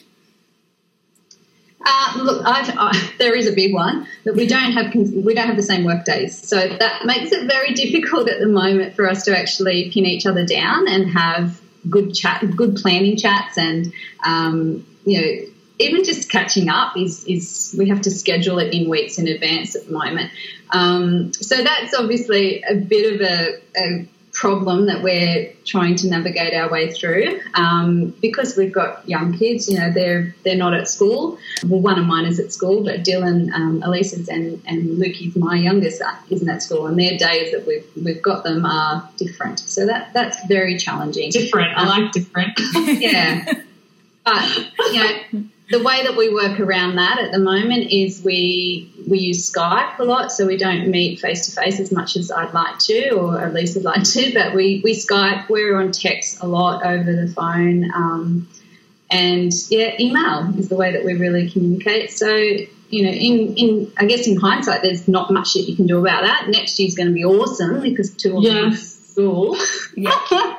[1.86, 4.94] uh, look, I, there is a big one that we don't have.
[4.94, 8.48] We don't have the same work days, so that makes it very difficult at the
[8.48, 13.18] moment for us to actually pin each other down and have good chat, good planning
[13.18, 13.94] chats, and
[14.26, 18.90] um, you know, even just catching up is is we have to schedule it in
[18.90, 20.32] weeks in advance at the moment.
[20.72, 26.54] Um, so that's obviously a bit of a, a problem that we're trying to navigate
[26.54, 29.70] our way through um, because we've got young kids.
[29.70, 31.38] You know, they're they're not at school.
[31.66, 35.56] Well, one of mine is at school, but Dylan, um, Elisa's, and and Lukey's my
[35.56, 39.60] youngest isn't at school, and their days that we've we've got them are different.
[39.60, 41.32] So that that's very challenging.
[41.32, 41.78] Different.
[41.78, 42.54] I like different.
[42.86, 43.46] yeah,
[44.24, 44.58] but
[44.92, 49.20] you know the way that we work around that at the moment is we we
[49.20, 52.54] use Skype a lot, so we don't meet face to face as much as I'd
[52.54, 54.34] like to, or at least I'd like to.
[54.34, 55.50] But we we Skype.
[55.50, 58.50] We're on text a lot over the phone, um,
[59.10, 62.12] and yeah, email is the way that we really communicate.
[62.12, 65.88] So you know, in in I guess in hindsight, there's not much that you can
[65.88, 66.50] do about that.
[66.50, 69.58] Next year's going to be awesome because two of them school.
[69.96, 70.12] Yeah.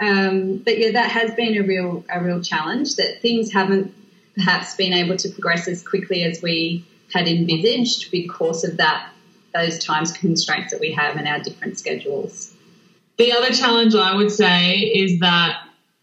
[0.00, 3.94] um, but yeah, that has been a real a real challenge that things haven't
[4.34, 9.10] perhaps been able to progress as quickly as we had envisaged because of that
[9.54, 12.52] those times constraints that we have in our different schedules.
[13.16, 15.60] The other challenge I would say is that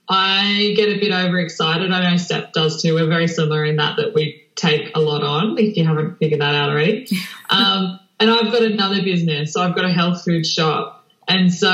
[0.08, 1.92] I get a bit overexcited.
[1.92, 2.96] I know Steph does too.
[2.96, 5.58] We're very similar in that that we take a lot on.
[5.58, 7.08] If you haven't figured that out already,
[7.50, 11.70] um, and I've got another business, so I've got a health food shop, and so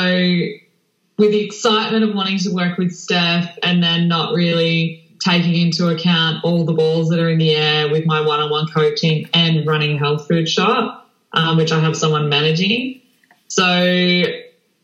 [1.17, 5.88] with the excitement of wanting to work with Steph, and then not really taking into
[5.88, 9.95] account all the balls that are in the air with my one-on-one coaching and running
[9.95, 13.01] a health food shop, um, which I have someone managing.
[13.47, 14.23] So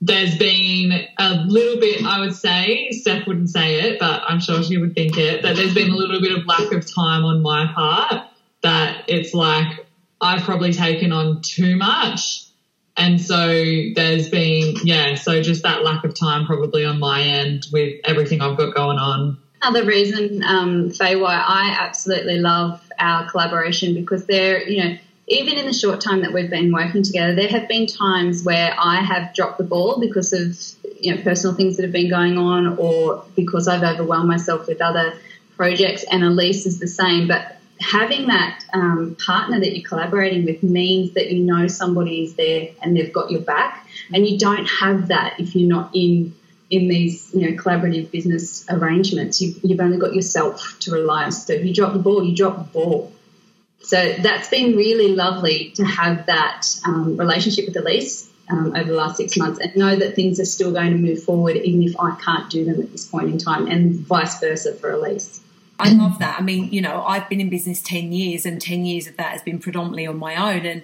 [0.02, 4.62] there's been a little bit, I would say, Steph wouldn't say it, but I'm sure
[4.64, 7.42] she would think it, that there's been a little bit of lack of time on
[7.42, 8.26] my part
[8.64, 9.86] that it's like
[10.20, 12.46] I've probably taken on too much.
[12.96, 13.48] And so
[13.96, 18.42] there's been, yeah, so just that lack of time probably on my end with everything
[18.42, 24.26] I've got going on another reason, um, Faye, why I absolutely love our collaboration because
[24.26, 24.98] there, you know,
[25.28, 28.76] even in the short time that we've been working together, there have been times where
[28.78, 30.58] I have dropped the ball because of
[31.00, 34.82] you know personal things that have been going on, or because I've overwhelmed myself with
[34.82, 35.18] other
[35.56, 36.04] projects.
[36.04, 41.14] And Elise is the same, but having that um, partner that you're collaborating with means
[41.14, 45.08] that you know somebody is there and they've got your back, and you don't have
[45.08, 46.36] that if you're not in
[46.74, 51.32] in these you know collaborative business arrangements, you, have only got yourself to rely on.
[51.32, 53.14] So if you drop the ball, you drop the ball.
[53.82, 58.96] So that's been really lovely to have that um, relationship with Elise um, over the
[58.96, 62.00] last six months and know that things are still going to move forward even if
[62.00, 65.42] I can't do them at this point in time, and vice versa for Elise.
[65.80, 66.40] I love that.
[66.40, 69.32] I mean, you know, I've been in business 10 years, and 10 years of that
[69.34, 70.66] has been predominantly on my own.
[70.66, 70.84] And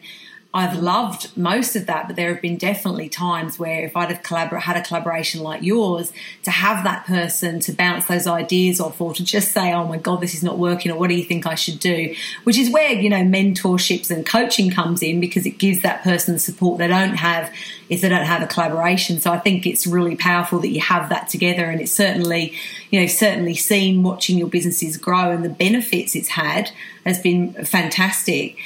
[0.52, 4.24] I've loved most of that, but there have been definitely times where if I'd have
[4.24, 9.00] collabor- had a collaboration like yours, to have that person to bounce those ideas off
[9.00, 11.24] or to just say, oh my God, this is not working, or what do you
[11.24, 12.16] think I should do?
[12.46, 16.34] Which is where, you know, mentorships and coaching comes in because it gives that person
[16.34, 17.54] the support they don't have
[17.88, 19.22] if they don't have a collaboration.
[19.22, 22.56] So I think it's really powerful that you have that together and it's certainly,
[22.90, 26.72] you know, certainly seen watching your businesses grow and the benefits it's had
[27.06, 28.58] has been fantastic.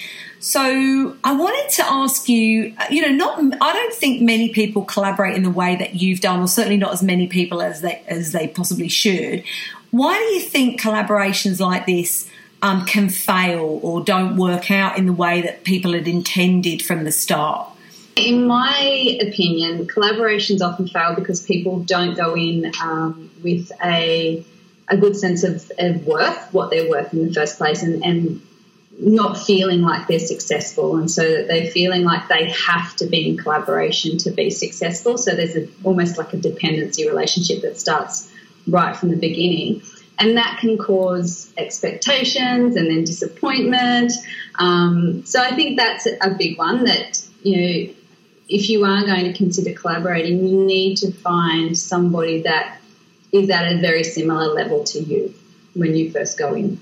[0.44, 5.38] So I wanted to ask you, you know, not I don't think many people collaborate
[5.38, 8.34] in the way that you've done, or certainly not as many people as they as
[8.34, 9.46] they possibly should.
[9.92, 12.30] Why do you think collaborations like this
[12.62, 17.06] um, can fail or don't work out in the way that people had intended from
[17.06, 17.70] the start?
[18.18, 24.46] In my opinion, collaborations often fail because people don't go in um, with a
[24.90, 28.42] a good sense of, of worth, what they're worth in the first place, and, and
[29.00, 30.98] not feeling like they're successful.
[30.98, 35.18] And so that they're feeling like they have to be in collaboration to be successful.
[35.18, 38.32] So there's a, almost like a dependency relationship that starts
[38.68, 39.82] right from the beginning.
[40.20, 44.14] And that can cause expectations and then disappointment.
[44.60, 47.94] Um, so i think that's a big one that you know
[48.50, 52.78] if you are going to consider collaborating you need to find somebody that
[53.32, 55.34] is at a very similar level to you
[55.74, 56.80] when you first go in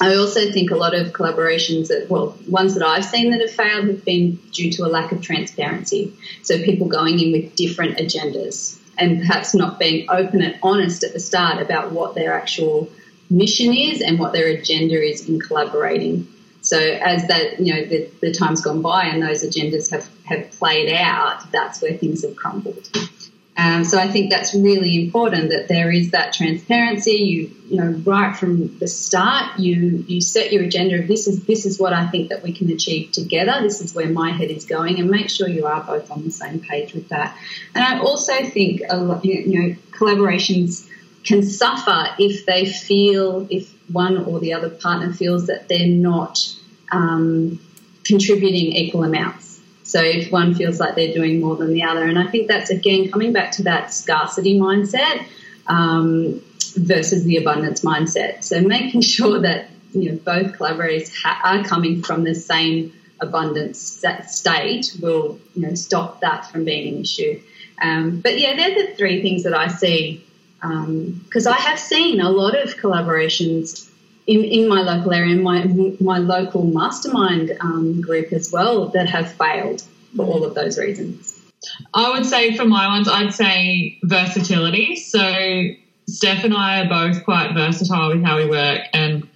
[0.00, 3.50] I also think a lot of collaborations that, well, ones that I've seen that have
[3.50, 6.12] failed have been due to a lack of transparency.
[6.42, 11.12] So people going in with different agendas and perhaps not being open and honest at
[11.12, 12.90] the start about what their actual
[13.30, 16.28] mission is and what their agenda is in collaborating.
[16.60, 20.50] So as that, you know, the, the time's gone by and those agendas have, have
[20.52, 22.88] played out, that's where things have crumbled.
[23.56, 27.12] Um, so I think that's really important that there is that transparency.
[27.12, 31.44] You you know right from the start, you you set your agenda of this is
[31.44, 33.60] this is what I think that we can achieve together.
[33.62, 36.32] This is where my head is going, and make sure you are both on the
[36.32, 37.36] same page with that.
[37.74, 40.88] And I also think a lot, you know collaborations
[41.22, 46.38] can suffer if they feel if one or the other partner feels that they're not
[46.90, 47.60] um,
[48.04, 49.53] contributing equal amounts.
[49.84, 52.70] So if one feels like they're doing more than the other, and I think that's
[52.70, 55.26] again coming back to that scarcity mindset
[55.66, 56.42] um,
[56.74, 58.42] versus the abundance mindset.
[58.42, 64.04] So making sure that you know both collaborators ha- are coming from the same abundance
[64.26, 67.40] state will you know stop that from being an issue.
[67.80, 70.24] Um, but yeah, they're the three things that I see
[70.60, 73.90] because um, I have seen a lot of collaborations
[74.26, 75.64] in, in my local area, in my,
[76.00, 79.82] my local mastermind um, group as well, that have failed
[80.16, 81.38] for all of those reasons.
[81.92, 84.96] I would say for my ones, I'd say versatility.
[84.96, 85.18] So
[86.06, 89.28] Steph and I are both quite versatile with how we work, and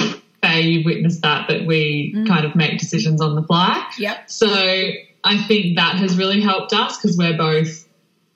[0.43, 2.29] Faye, you've witnessed that that we mm.
[2.29, 3.91] kind of make decisions on the fly.
[3.99, 4.31] Yep.
[4.31, 7.87] So I think that has really helped us because we're both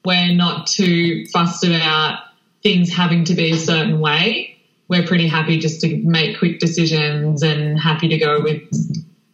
[0.05, 2.21] we're not too fussed about
[2.63, 4.52] things having to be a certain way
[4.93, 8.63] we're pretty happy just to make quick decisions and happy to go with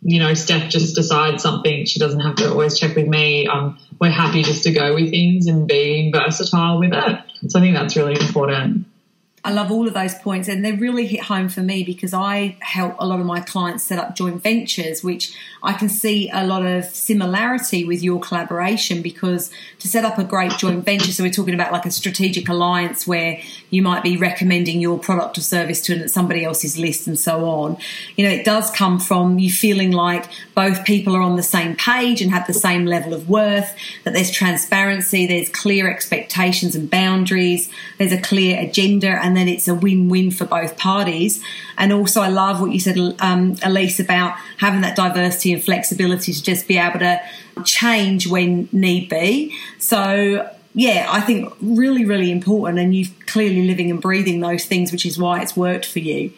[0.02, 1.84] you know steph just decides something.
[1.84, 3.48] She doesn't have to always check with me.
[3.48, 7.18] Um, we're happy just to go with things and being versatile with it.
[7.48, 8.86] So i think that's really important.
[9.44, 12.56] I love all of those points, and they really hit home for me because I
[12.60, 16.44] help a lot of my clients set up joint ventures, which I can see a
[16.44, 19.00] lot of similarity with your collaboration.
[19.00, 22.48] Because to set up a great joint venture, so we're talking about like a strategic
[22.48, 27.18] alliance where you might be recommending your product or service to somebody else's list and
[27.18, 27.76] so on.
[28.16, 31.76] You know, it does come from you feeling like both people are on the same
[31.76, 36.90] page and have the same level of worth, that there's transparency, there's clear expectations and
[36.90, 41.42] boundaries, there's a clear agenda and then it's a win-win for both parties.
[41.76, 46.32] And also, I love what you said, um, Elyse, about having that diversity and flexibility
[46.32, 47.20] to just be able to
[47.64, 49.54] change when need be.
[49.78, 52.78] So yeah, I think really, really important.
[52.78, 56.32] And you're clearly living and breathing those things, which is why it's worked for you.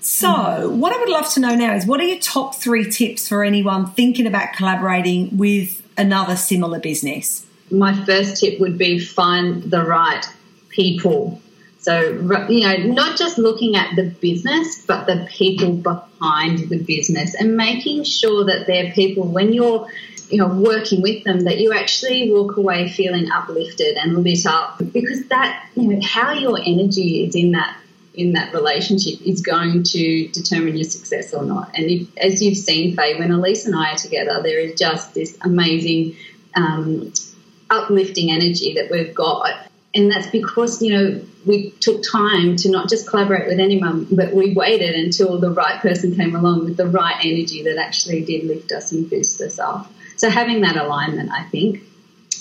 [0.00, 0.80] So, mm-hmm.
[0.80, 3.44] what I would love to know now is what are your top three tips for
[3.44, 7.44] anyone thinking about collaborating with another similar business?
[7.70, 10.24] My first tip would be find the right
[10.70, 11.42] people.
[11.80, 12.00] So,
[12.48, 17.58] you know, not just looking at the business, but the people behind the business and
[17.58, 19.86] making sure that they're people when you're,
[20.30, 24.78] you know, working with them, that you actually walk away feeling uplifted and lit up
[24.92, 27.78] because that, you know, how your energy is in that
[28.14, 31.70] in that relationship is going to determine your success or not.
[31.76, 35.12] And if, as you've seen, Faye, when Elyse and I are together, there is just
[35.12, 36.16] this amazing
[36.54, 37.12] um,
[37.68, 42.88] uplifting energy that we've got and that's because you know we took time to not
[42.88, 46.86] just collaborate with anyone, but we waited until the right person came along with the
[46.86, 49.90] right energy that actually did lift us and boost us up.
[50.16, 51.82] So having that alignment, I think,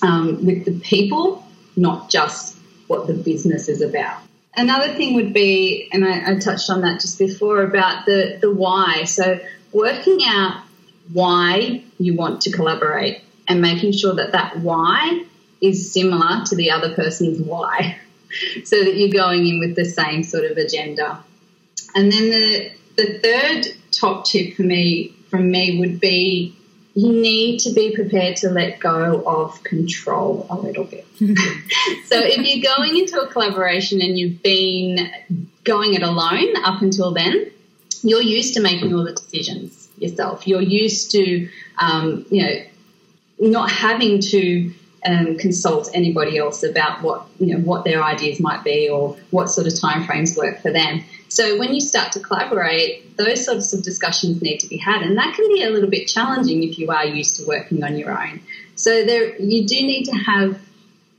[0.02, 2.58] um, with the people, not just
[2.88, 4.22] what the business is about.
[4.56, 8.52] Another thing would be, and I, I touched on that just before about the the
[8.52, 9.04] why.
[9.04, 9.40] So
[9.74, 10.64] working out
[11.12, 15.26] why you want to collaborate and making sure that that why
[15.62, 17.98] is similar to the other person's why,
[18.64, 21.22] so that you're going in with the same sort of agenda.
[21.94, 26.56] And then the the third top tip for me from me would be
[26.96, 31.06] you need to be prepared to let go of control a little bit.
[31.20, 35.12] so if you're going into a collaboration and you've been
[35.66, 37.52] going it alone up until then,
[38.02, 40.48] you're used to making all the decisions yourself.
[40.48, 41.50] You're used to,
[41.80, 42.62] um, you know,
[43.40, 44.74] not having to
[45.06, 49.50] um, consult anybody else about what you know what their ideas might be or what
[49.50, 51.04] sort of timeframes work for them.
[51.28, 55.18] So when you start to collaborate, those sorts of discussions need to be had, and
[55.18, 58.18] that can be a little bit challenging if you are used to working on your
[58.18, 58.42] own.
[58.76, 60.60] So there, you do need to have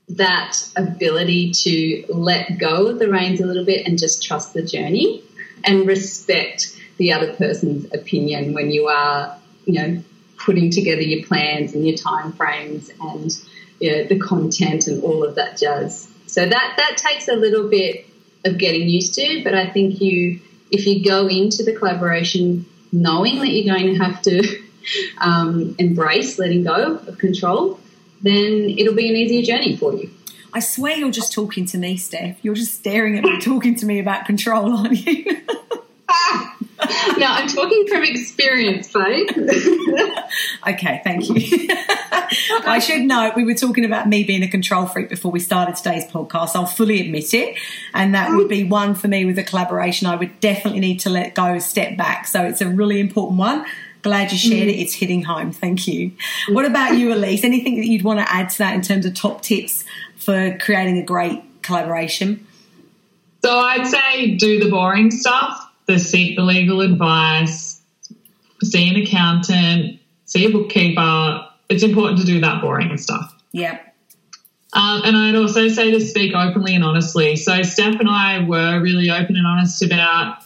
[0.08, 4.62] that ability to let go of the reins a little bit and just trust the
[4.62, 5.22] journey
[5.64, 10.02] and respect the other person's opinion when you are, you know,
[10.38, 13.36] putting together your plans and your time frames and
[13.80, 16.08] you know, the content and all of that jazz.
[16.26, 18.06] So that that takes a little bit
[18.44, 23.38] of getting used to, but I think you if you go into the collaboration knowing
[23.40, 24.62] that you're going to have to
[25.18, 27.80] um, embrace letting go of control,
[28.22, 30.10] then it'll be an easier journey for you.
[30.52, 32.42] I swear you're just talking to me, Steph.
[32.42, 35.24] You're just staring at me, talking to me about control, aren't you?
[37.18, 39.26] no, I'm talking from experience, Faye.
[40.68, 41.68] okay, thank you.
[42.66, 45.76] I should note we were talking about me being a control freak before we started
[45.76, 46.54] today's podcast.
[46.54, 47.56] I'll fully admit it.
[47.94, 50.06] And that would be one for me with a collaboration.
[50.06, 52.26] I would definitely need to let go, step back.
[52.26, 53.64] So it's a really important one.
[54.02, 54.76] Glad you shared it.
[54.76, 54.82] Mm.
[54.82, 55.50] It's hitting home.
[55.50, 56.12] Thank you.
[56.50, 57.42] What about you, Elyse?
[57.42, 59.84] Anything that you'd want to add to that in terms of top tips
[60.16, 62.46] for creating a great collaboration?
[63.44, 67.80] So I'd say do the boring stuff the seek the legal advice,
[68.62, 71.46] see an accountant, see a bookkeeper.
[71.68, 73.34] It's important to do that boring stuff.
[73.52, 73.78] Yeah.
[74.72, 77.36] Um, and I'd also say to speak openly and honestly.
[77.36, 80.38] So Steph and I were really open and honest about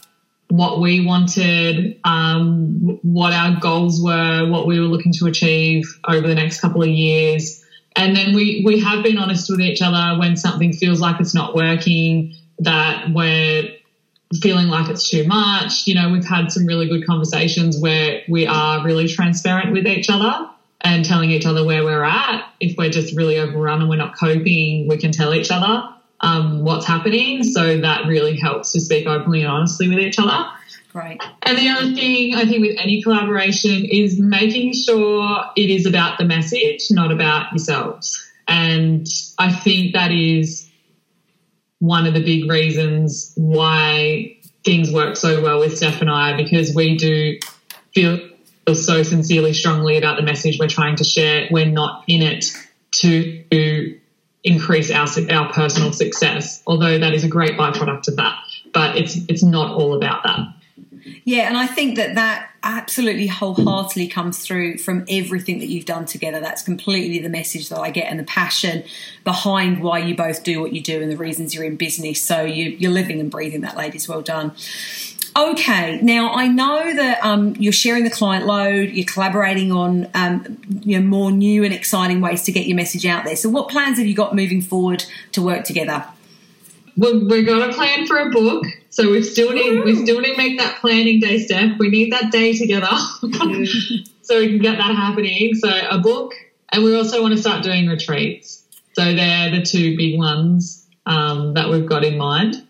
[0.47, 6.27] what we wanted, um, what our goals were, what we were looking to achieve over
[6.27, 7.63] the next couple of years.
[7.95, 11.35] And then we, we have been honest with each other when something feels like it's
[11.35, 13.69] not working, that we're
[14.41, 15.87] feeling like it's too much.
[15.87, 20.09] You know, we've had some really good conversations where we are really transparent with each
[20.09, 20.49] other
[20.81, 22.45] and telling each other where we're at.
[22.59, 25.89] If we're just really overrun and we're not coping, we can tell each other
[26.21, 27.43] um, what's happening.
[27.43, 30.49] So that really helps to speak openly and honestly with each other.
[30.93, 31.21] Right.
[31.43, 36.17] And the other thing I think with any collaboration is making sure it is about
[36.17, 38.29] the message, not about yourselves.
[38.47, 39.07] And
[39.37, 40.67] I think that is
[41.81, 46.75] one of the big reasons why things work so well with Steph and I because
[46.75, 47.39] we do
[47.93, 48.19] feel
[48.75, 51.47] so sincerely strongly about the message we're trying to share.
[51.49, 52.45] We're not in it
[52.91, 53.99] to
[54.43, 58.37] increase our our personal success, although that is a great byproduct of that.
[58.73, 60.39] But it's it's not all about that.
[61.23, 66.05] Yeah, and I think that that absolutely wholeheartedly comes through from everything that you've done
[66.05, 66.39] together.
[66.39, 68.83] That's completely the message that I get and the passion
[69.23, 72.21] behind why you both do what you do and the reasons you're in business.
[72.21, 74.07] So you, are living and breathing that, ladies.
[74.07, 74.53] Well done.
[75.35, 80.57] Okay, now I know that um, you're sharing the client load, you're collaborating on um,
[80.83, 83.37] you know, more new and exciting ways to get your message out there.
[83.37, 86.05] So, what plans have you got moving forward to work together?
[87.01, 88.63] We're going to plan for a book.
[88.91, 91.79] So we still need we still need to make that planning day step.
[91.79, 92.87] We need that day together
[94.21, 95.55] so we can get that happening.
[95.55, 96.33] So a book,
[96.71, 98.63] and we also want to start doing retreats.
[98.93, 102.67] So they're the two big ones um, that we've got in mind.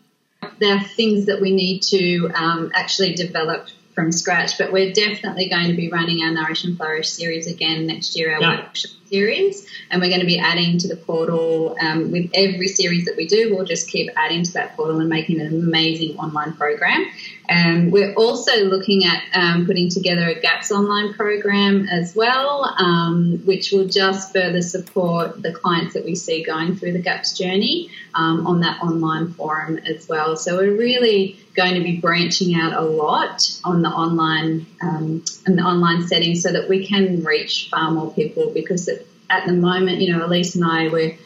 [0.59, 5.49] There are things that we need to um, actually develop from scratch, but we're definitely
[5.49, 8.65] going to be running our Nourish and Flourish series again next year, our yeah.
[8.65, 13.05] workshop series, and we're going to be adding to the portal um, with every series
[13.05, 13.53] that we do.
[13.53, 17.05] We'll just keep adding to that portal and making an amazing online program.
[17.49, 23.41] Um, we're also looking at um, putting together a GAPS online program as well, um,
[23.45, 27.89] which will just further support the clients that we see going through the GAPS journey
[28.13, 30.37] um, on that online forum as well.
[30.37, 35.55] So we're really going to be branching out a lot on the online um, in
[35.55, 38.89] the online setting so that we can reach far more people because
[39.29, 41.17] at the moment, you know, Elyse and I, we're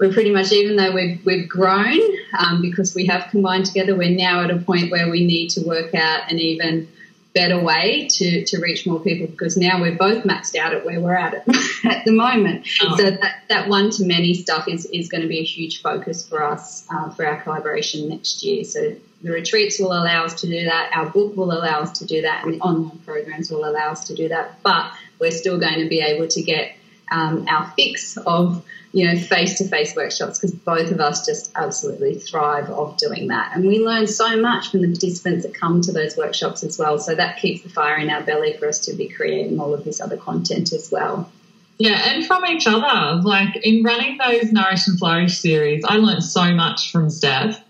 [0.00, 2.00] we're pretty much, even though we've, we've grown
[2.36, 5.62] um, because we have combined together, we're now at a point where we need to
[5.62, 6.88] work out an even
[7.32, 11.00] better way to, to reach more people because now we're both maxed out at where
[11.00, 11.34] we're at
[11.84, 12.66] at the moment.
[12.82, 12.96] Oh.
[12.96, 16.28] So that, that one to many stuff is, is going to be a huge focus
[16.28, 18.64] for us uh, for our collaboration next year.
[18.64, 22.04] So the retreats will allow us to do that, our book will allow us to
[22.04, 24.62] do that, and the online programs will allow us to do that.
[24.62, 26.76] But we're still going to be able to get
[27.10, 31.50] um, our fix of you know face to face workshops because both of us just
[31.54, 35.80] absolutely thrive of doing that, and we learn so much from the participants that come
[35.80, 36.98] to those workshops as well.
[36.98, 39.84] So that keeps the fire in our belly for us to be creating all of
[39.84, 41.32] this other content as well.
[41.78, 43.22] Yeah, and from each other.
[43.22, 47.63] Like in running those Nourish and Flourish series, I learned so much from Steph.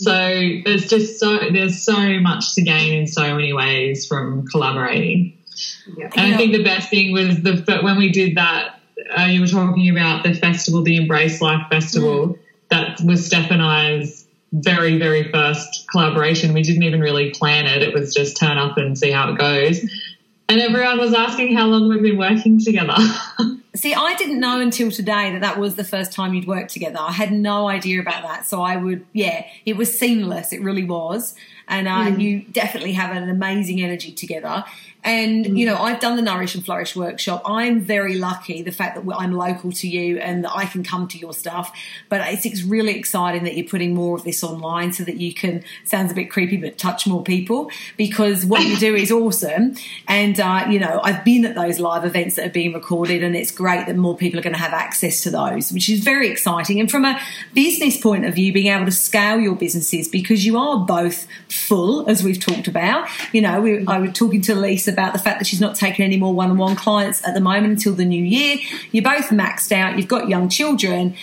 [0.00, 5.36] So there's just so there's so much to gain in so many ways from collaborating.
[5.96, 6.10] Yeah.
[6.16, 8.80] And I think the best thing was the when we did that
[9.16, 12.28] uh, you were talking about the festival, the Embrace Life Festival.
[12.28, 12.38] Mm.
[12.70, 16.54] That was Steph and I's very, very first collaboration.
[16.54, 17.82] We didn't even really plan it.
[17.82, 19.80] It was just turn up and see how it goes.
[20.48, 22.96] And everyone was asking how long we've been working together.
[23.74, 26.98] See, I didn't know until today that that was the first time you'd worked together.
[27.00, 28.46] I had no idea about that.
[28.46, 30.52] So I would, yeah, it was seamless.
[30.52, 31.36] It really was.
[31.68, 32.20] And uh, mm.
[32.20, 34.64] you definitely have an amazing energy together.
[35.02, 37.42] And, you know, I've done the Nourish and Flourish workshop.
[37.46, 41.08] I'm very lucky the fact that I'm local to you and that I can come
[41.08, 41.74] to your stuff.
[42.08, 45.64] But it's really exciting that you're putting more of this online so that you can,
[45.84, 49.74] sounds a bit creepy, but touch more people because what you do is awesome.
[50.06, 53.34] And, uh, you know, I've been at those live events that are being recorded and
[53.34, 56.30] it's great that more people are going to have access to those, which is very
[56.30, 56.78] exciting.
[56.78, 57.18] And from a
[57.54, 62.08] business point of view, being able to scale your businesses because you are both full,
[62.08, 63.08] as we've talked about.
[63.32, 66.04] You know, we, I was talking to Lisa about the fact that she's not taking
[66.04, 68.58] any more one on one clients at the moment until the new year.
[68.92, 71.14] You're both maxed out, you've got young children.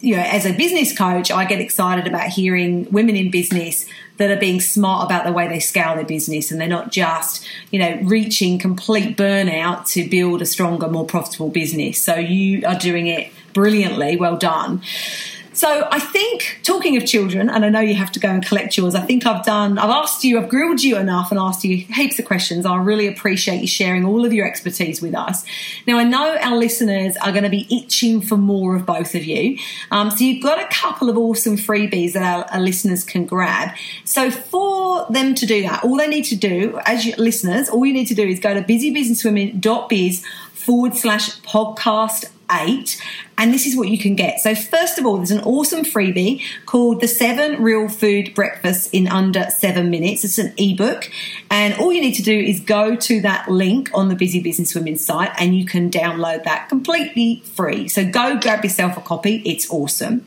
[0.00, 3.86] You know, as a business coach, I get excited about hearing women in business
[4.18, 7.46] that are being smart about the way they scale their business and they're not just,
[7.70, 12.00] you know, reaching complete burnout to build a stronger, more profitable business.
[12.00, 14.16] So you are doing it brilliantly.
[14.16, 14.82] Well done.
[15.56, 18.76] So I think talking of children, and I know you have to go and collect
[18.76, 18.94] yours.
[18.94, 19.78] I think I've done.
[19.78, 20.38] I've asked you.
[20.38, 22.66] I've grilled you enough and asked you heaps of questions.
[22.66, 25.46] I really appreciate you sharing all of your expertise with us.
[25.86, 29.24] Now I know our listeners are going to be itching for more of both of
[29.24, 29.56] you.
[29.90, 33.74] Um, so you've got a couple of awesome freebies that our, our listeners can grab.
[34.04, 37.94] So for them to do that, all they need to do, as listeners, all you
[37.94, 43.00] need to do is go to busybusinesswomen.biz forward slash podcast eight.
[43.38, 44.40] And this is what you can get.
[44.40, 49.08] So, first of all, there's an awesome freebie called The Seven Real Food Breakfasts in
[49.08, 50.24] Under Seven Minutes.
[50.24, 51.10] It's an ebook.
[51.50, 54.74] And all you need to do is go to that link on the Busy Business
[54.74, 57.88] Women site and you can download that completely free.
[57.88, 59.42] So, go grab yourself a copy.
[59.44, 60.24] It's awesome.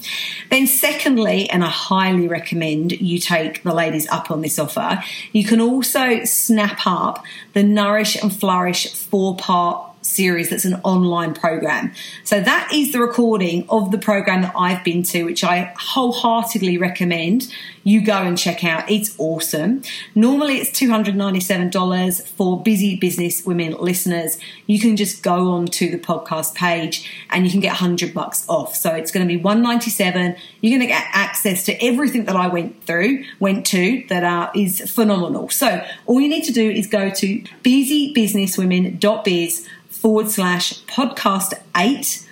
[0.52, 5.46] Then, secondly, and I highly recommend you take the ladies up on this offer, you
[5.46, 11.94] can also snap up the Nourish and Flourish four part series that's an online program.
[12.24, 16.78] So that is the recording of the program that I've been to, which I wholeheartedly
[16.78, 17.52] recommend
[17.84, 18.90] you go and check out.
[18.90, 19.82] It's awesome.
[20.14, 24.38] Normally it's $297 for busy business women listeners.
[24.68, 28.46] You can just go on to the podcast page and you can get 100 bucks
[28.48, 28.76] off.
[28.76, 30.36] So it's going to be 197.
[30.62, 34.52] You're going to get access to everything that I went through, went to that uh,
[34.54, 35.50] is phenomenal.
[35.50, 39.68] So all you need to do is go to busybusinesswomen.biz
[40.00, 42.26] forward slash podcast eight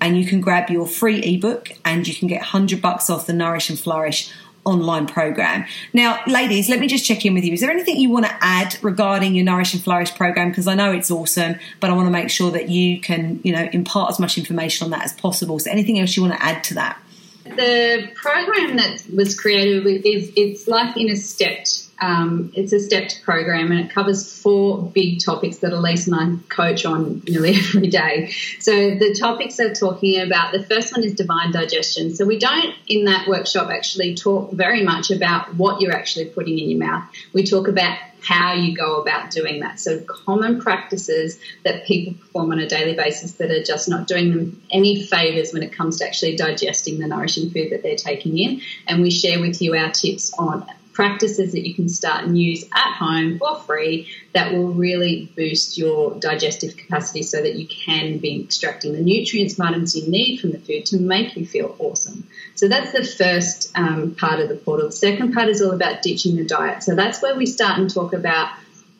[0.00, 3.32] and you can grab your free ebook and you can get 100 bucks off the
[3.32, 4.30] Nourish and Flourish
[4.64, 5.64] online program.
[5.92, 7.52] Now, ladies, let me just check in with you.
[7.54, 10.50] Is there anything you want to add regarding your Nourish and Flourish program?
[10.50, 13.52] Because I know it's awesome, but I want to make sure that you can, you
[13.54, 15.58] know, impart as much information on that as possible.
[15.58, 17.00] So anything else you want to add to that?
[17.44, 23.22] The program that was created is it's like in a stepped um, it's a stepped
[23.22, 27.88] program and it covers four big topics that Elyse and I coach on nearly every
[27.88, 28.32] day.
[28.60, 32.14] So the topics they're talking about, the first one is divine digestion.
[32.14, 36.58] So we don't in that workshop actually talk very much about what you're actually putting
[36.58, 37.04] in your mouth.
[37.32, 39.78] We talk about how you go about doing that.
[39.78, 44.30] So common practices that people perform on a daily basis that are just not doing
[44.30, 48.38] them any favors when it comes to actually digesting the nourishing food that they're taking
[48.38, 48.62] in.
[48.88, 52.64] And we share with you our tips on practices that you can start and use
[52.72, 58.18] at home for free that will really boost your digestive capacity so that you can
[58.18, 62.26] be extracting the nutrients, vitamins you need from the food to make you feel awesome.
[62.54, 64.86] So that's the first um, part of the portal.
[64.86, 66.82] The second part is all about ditching the diet.
[66.84, 68.50] So that's where we start and talk about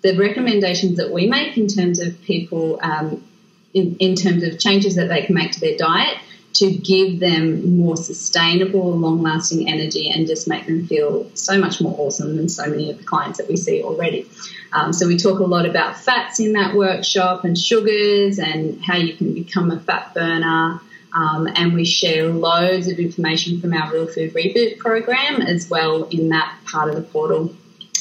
[0.02, 3.24] the recommendations that we make in terms of people, um,
[3.72, 6.18] in, in terms of changes that they can make to their diet
[6.54, 11.80] to give them more sustainable, long lasting energy and just make them feel so much
[11.80, 14.26] more awesome than so many of the clients that we see already.
[14.72, 18.96] Um, so, we talk a lot about fats in that workshop and sugars and how
[18.96, 20.80] you can become a fat burner.
[21.12, 26.04] Um, and we share loads of information from our Real Food Reboot program as well
[26.04, 27.54] in that part of the portal.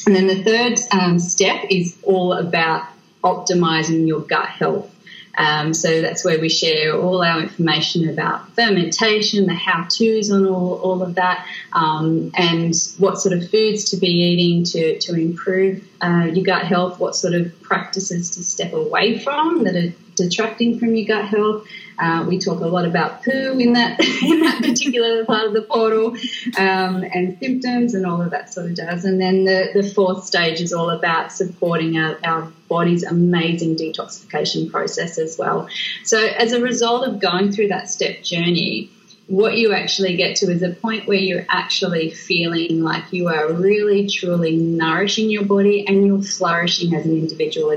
[0.06, 2.88] And then the third um, step is all about
[3.24, 4.93] optimizing your gut health.
[5.36, 10.46] Um, so that's where we share all our information about fermentation, the how to's on
[10.46, 15.16] all, all of that, um, and what sort of foods to be eating to, to
[15.16, 19.94] improve uh, your gut health, what sort of practices to step away from that are
[20.16, 21.68] detracting from your gut health.
[22.00, 25.62] Uh, we talk a lot about poo in that in that particular part of the
[25.62, 26.16] portal
[26.58, 29.06] um, and symptoms and all of that sort of jazz.
[29.06, 34.72] And then the, the fourth stage is all about supporting our, our body's amazing detoxification
[34.72, 35.68] process as well.
[36.04, 38.90] So as a result of going through that step journey,
[39.28, 43.54] what you actually get to is a point where you're actually feeling like you are
[43.54, 47.72] really truly nourishing your body and you're flourishing as an individual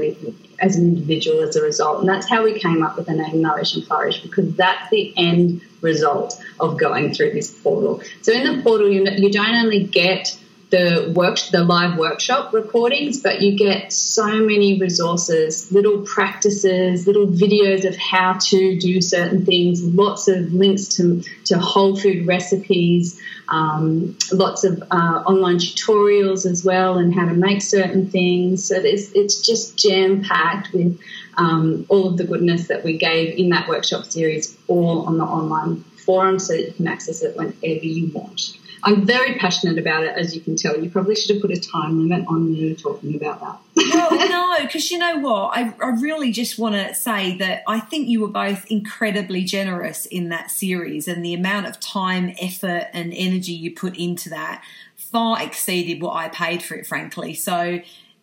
[0.60, 2.00] as an individual as a result.
[2.00, 5.12] And that's how we came up with the name nourish and flourish because that's the
[5.16, 8.02] end result of going through this portal.
[8.22, 10.38] So in the portal you, you don't only get
[10.70, 17.26] the work the live workshop recordings but you get so many resources little practices little
[17.26, 23.20] videos of how to do certain things lots of links to, to whole food recipes
[23.48, 28.64] um, lots of uh, online tutorials as well and how to make certain things.
[28.64, 30.98] So it's it's just jam packed with
[31.36, 35.24] um, all of the goodness that we gave in that workshop series all on the
[35.24, 40.04] online forum so that you can access it whenever you want I'm very passionate about
[40.04, 40.80] it, as you can tell.
[40.80, 43.58] You probably should have put a time limit on me talking about that.
[43.92, 44.10] well,
[44.58, 45.58] no, because you know what?
[45.58, 50.06] I, I really just want to say that I think you were both incredibly generous
[50.06, 54.62] in that series, and the amount of time, effort, and energy you put into that
[54.94, 57.34] far exceeded what I paid for it, frankly.
[57.34, 57.80] So,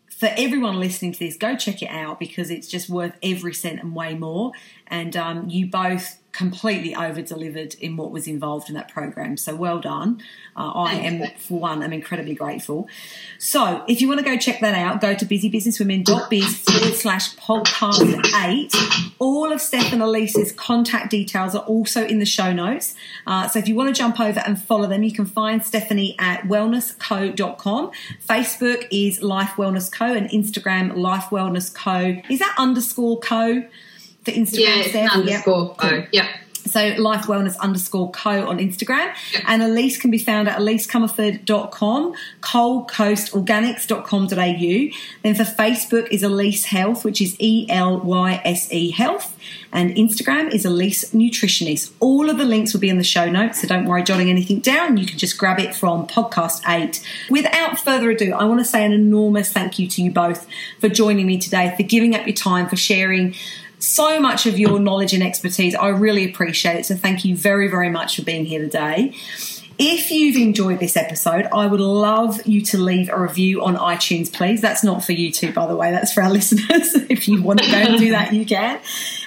[0.10, 3.82] for everyone listening to this, go check it out because it's just worth every cent
[3.82, 4.54] and way more.
[4.88, 9.38] And um, you both completely over delivered in what was involved in that program.
[9.38, 10.22] So well done.
[10.56, 12.88] Uh, I am, for one, I'm incredibly grateful.
[13.38, 18.26] So if you want to go check that out, go to busybusinesswomen.biz forward slash podcast
[18.46, 18.76] eight.
[19.20, 22.96] All of Steph and Elyse's contact details are also in the show notes.
[23.26, 26.16] Uh, so if you want to jump over and follow them, you can find Stephanie
[26.20, 27.92] at wellnessco.com.
[28.28, 30.14] Facebook is Life Wellness Co.
[30.14, 32.22] and Instagram Life Wellness Co.
[32.30, 33.64] Is that underscore co?
[34.26, 34.60] For Instagram.
[34.60, 35.12] Yeah, it's Steph?
[35.12, 35.68] underscore.
[35.68, 35.78] Yep.
[35.78, 36.04] Cool.
[36.12, 36.26] Yep.
[36.66, 39.14] So life wellness underscore co on Instagram.
[39.34, 39.44] Yep.
[39.48, 44.98] And Elyse can be found at elysecomerford.com, coalcoastorganics.com.au.
[45.24, 49.38] Then for Facebook is Elyse Health, which is E L Y S E Health.
[49.72, 51.92] And Instagram is Elyse Nutritionist.
[52.00, 54.60] All of the links will be in the show notes, so don't worry jotting anything
[54.60, 54.96] down.
[54.98, 57.06] You can just grab it from podcast eight.
[57.30, 60.48] Without further ado, I want to say an enormous thank you to you both
[60.80, 63.36] for joining me today, for giving up your time, for sharing
[63.84, 65.76] so much of your knowledge and expertise.
[65.76, 66.86] I really appreciate it.
[66.86, 69.14] So thank you very, very much for being here today.
[69.78, 74.32] If you've enjoyed this episode, I would love you to leave a review on iTunes,
[74.32, 74.62] please.
[74.62, 76.94] That's not for YouTube, by the way, that's for our listeners.
[77.10, 78.80] if you want to go and do that, you can.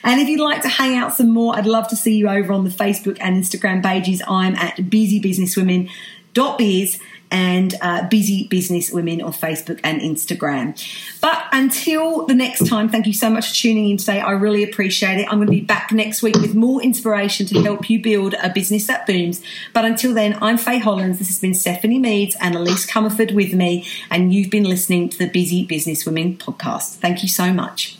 [0.05, 2.53] And if you'd like to hang out some more, I'd love to see you over
[2.53, 4.23] on the Facebook and Instagram pages.
[4.27, 7.01] I'm at busybusinesswomen.biz
[7.31, 10.77] and uh, Busy Business Women on Facebook and Instagram.
[11.21, 14.21] But until the next time, thank you so much for tuning in today.
[14.21, 15.27] I really appreciate it.
[15.31, 18.51] I'm going to be back next week with more inspiration to help you build a
[18.51, 19.43] business that booms.
[19.73, 21.19] But until then, I'm Faye Hollands.
[21.19, 25.19] This has been Stephanie Meads and Elyse Comerford with me, and you've been listening to
[25.19, 26.97] the Busy Business Women podcast.
[26.97, 27.99] Thank you so much.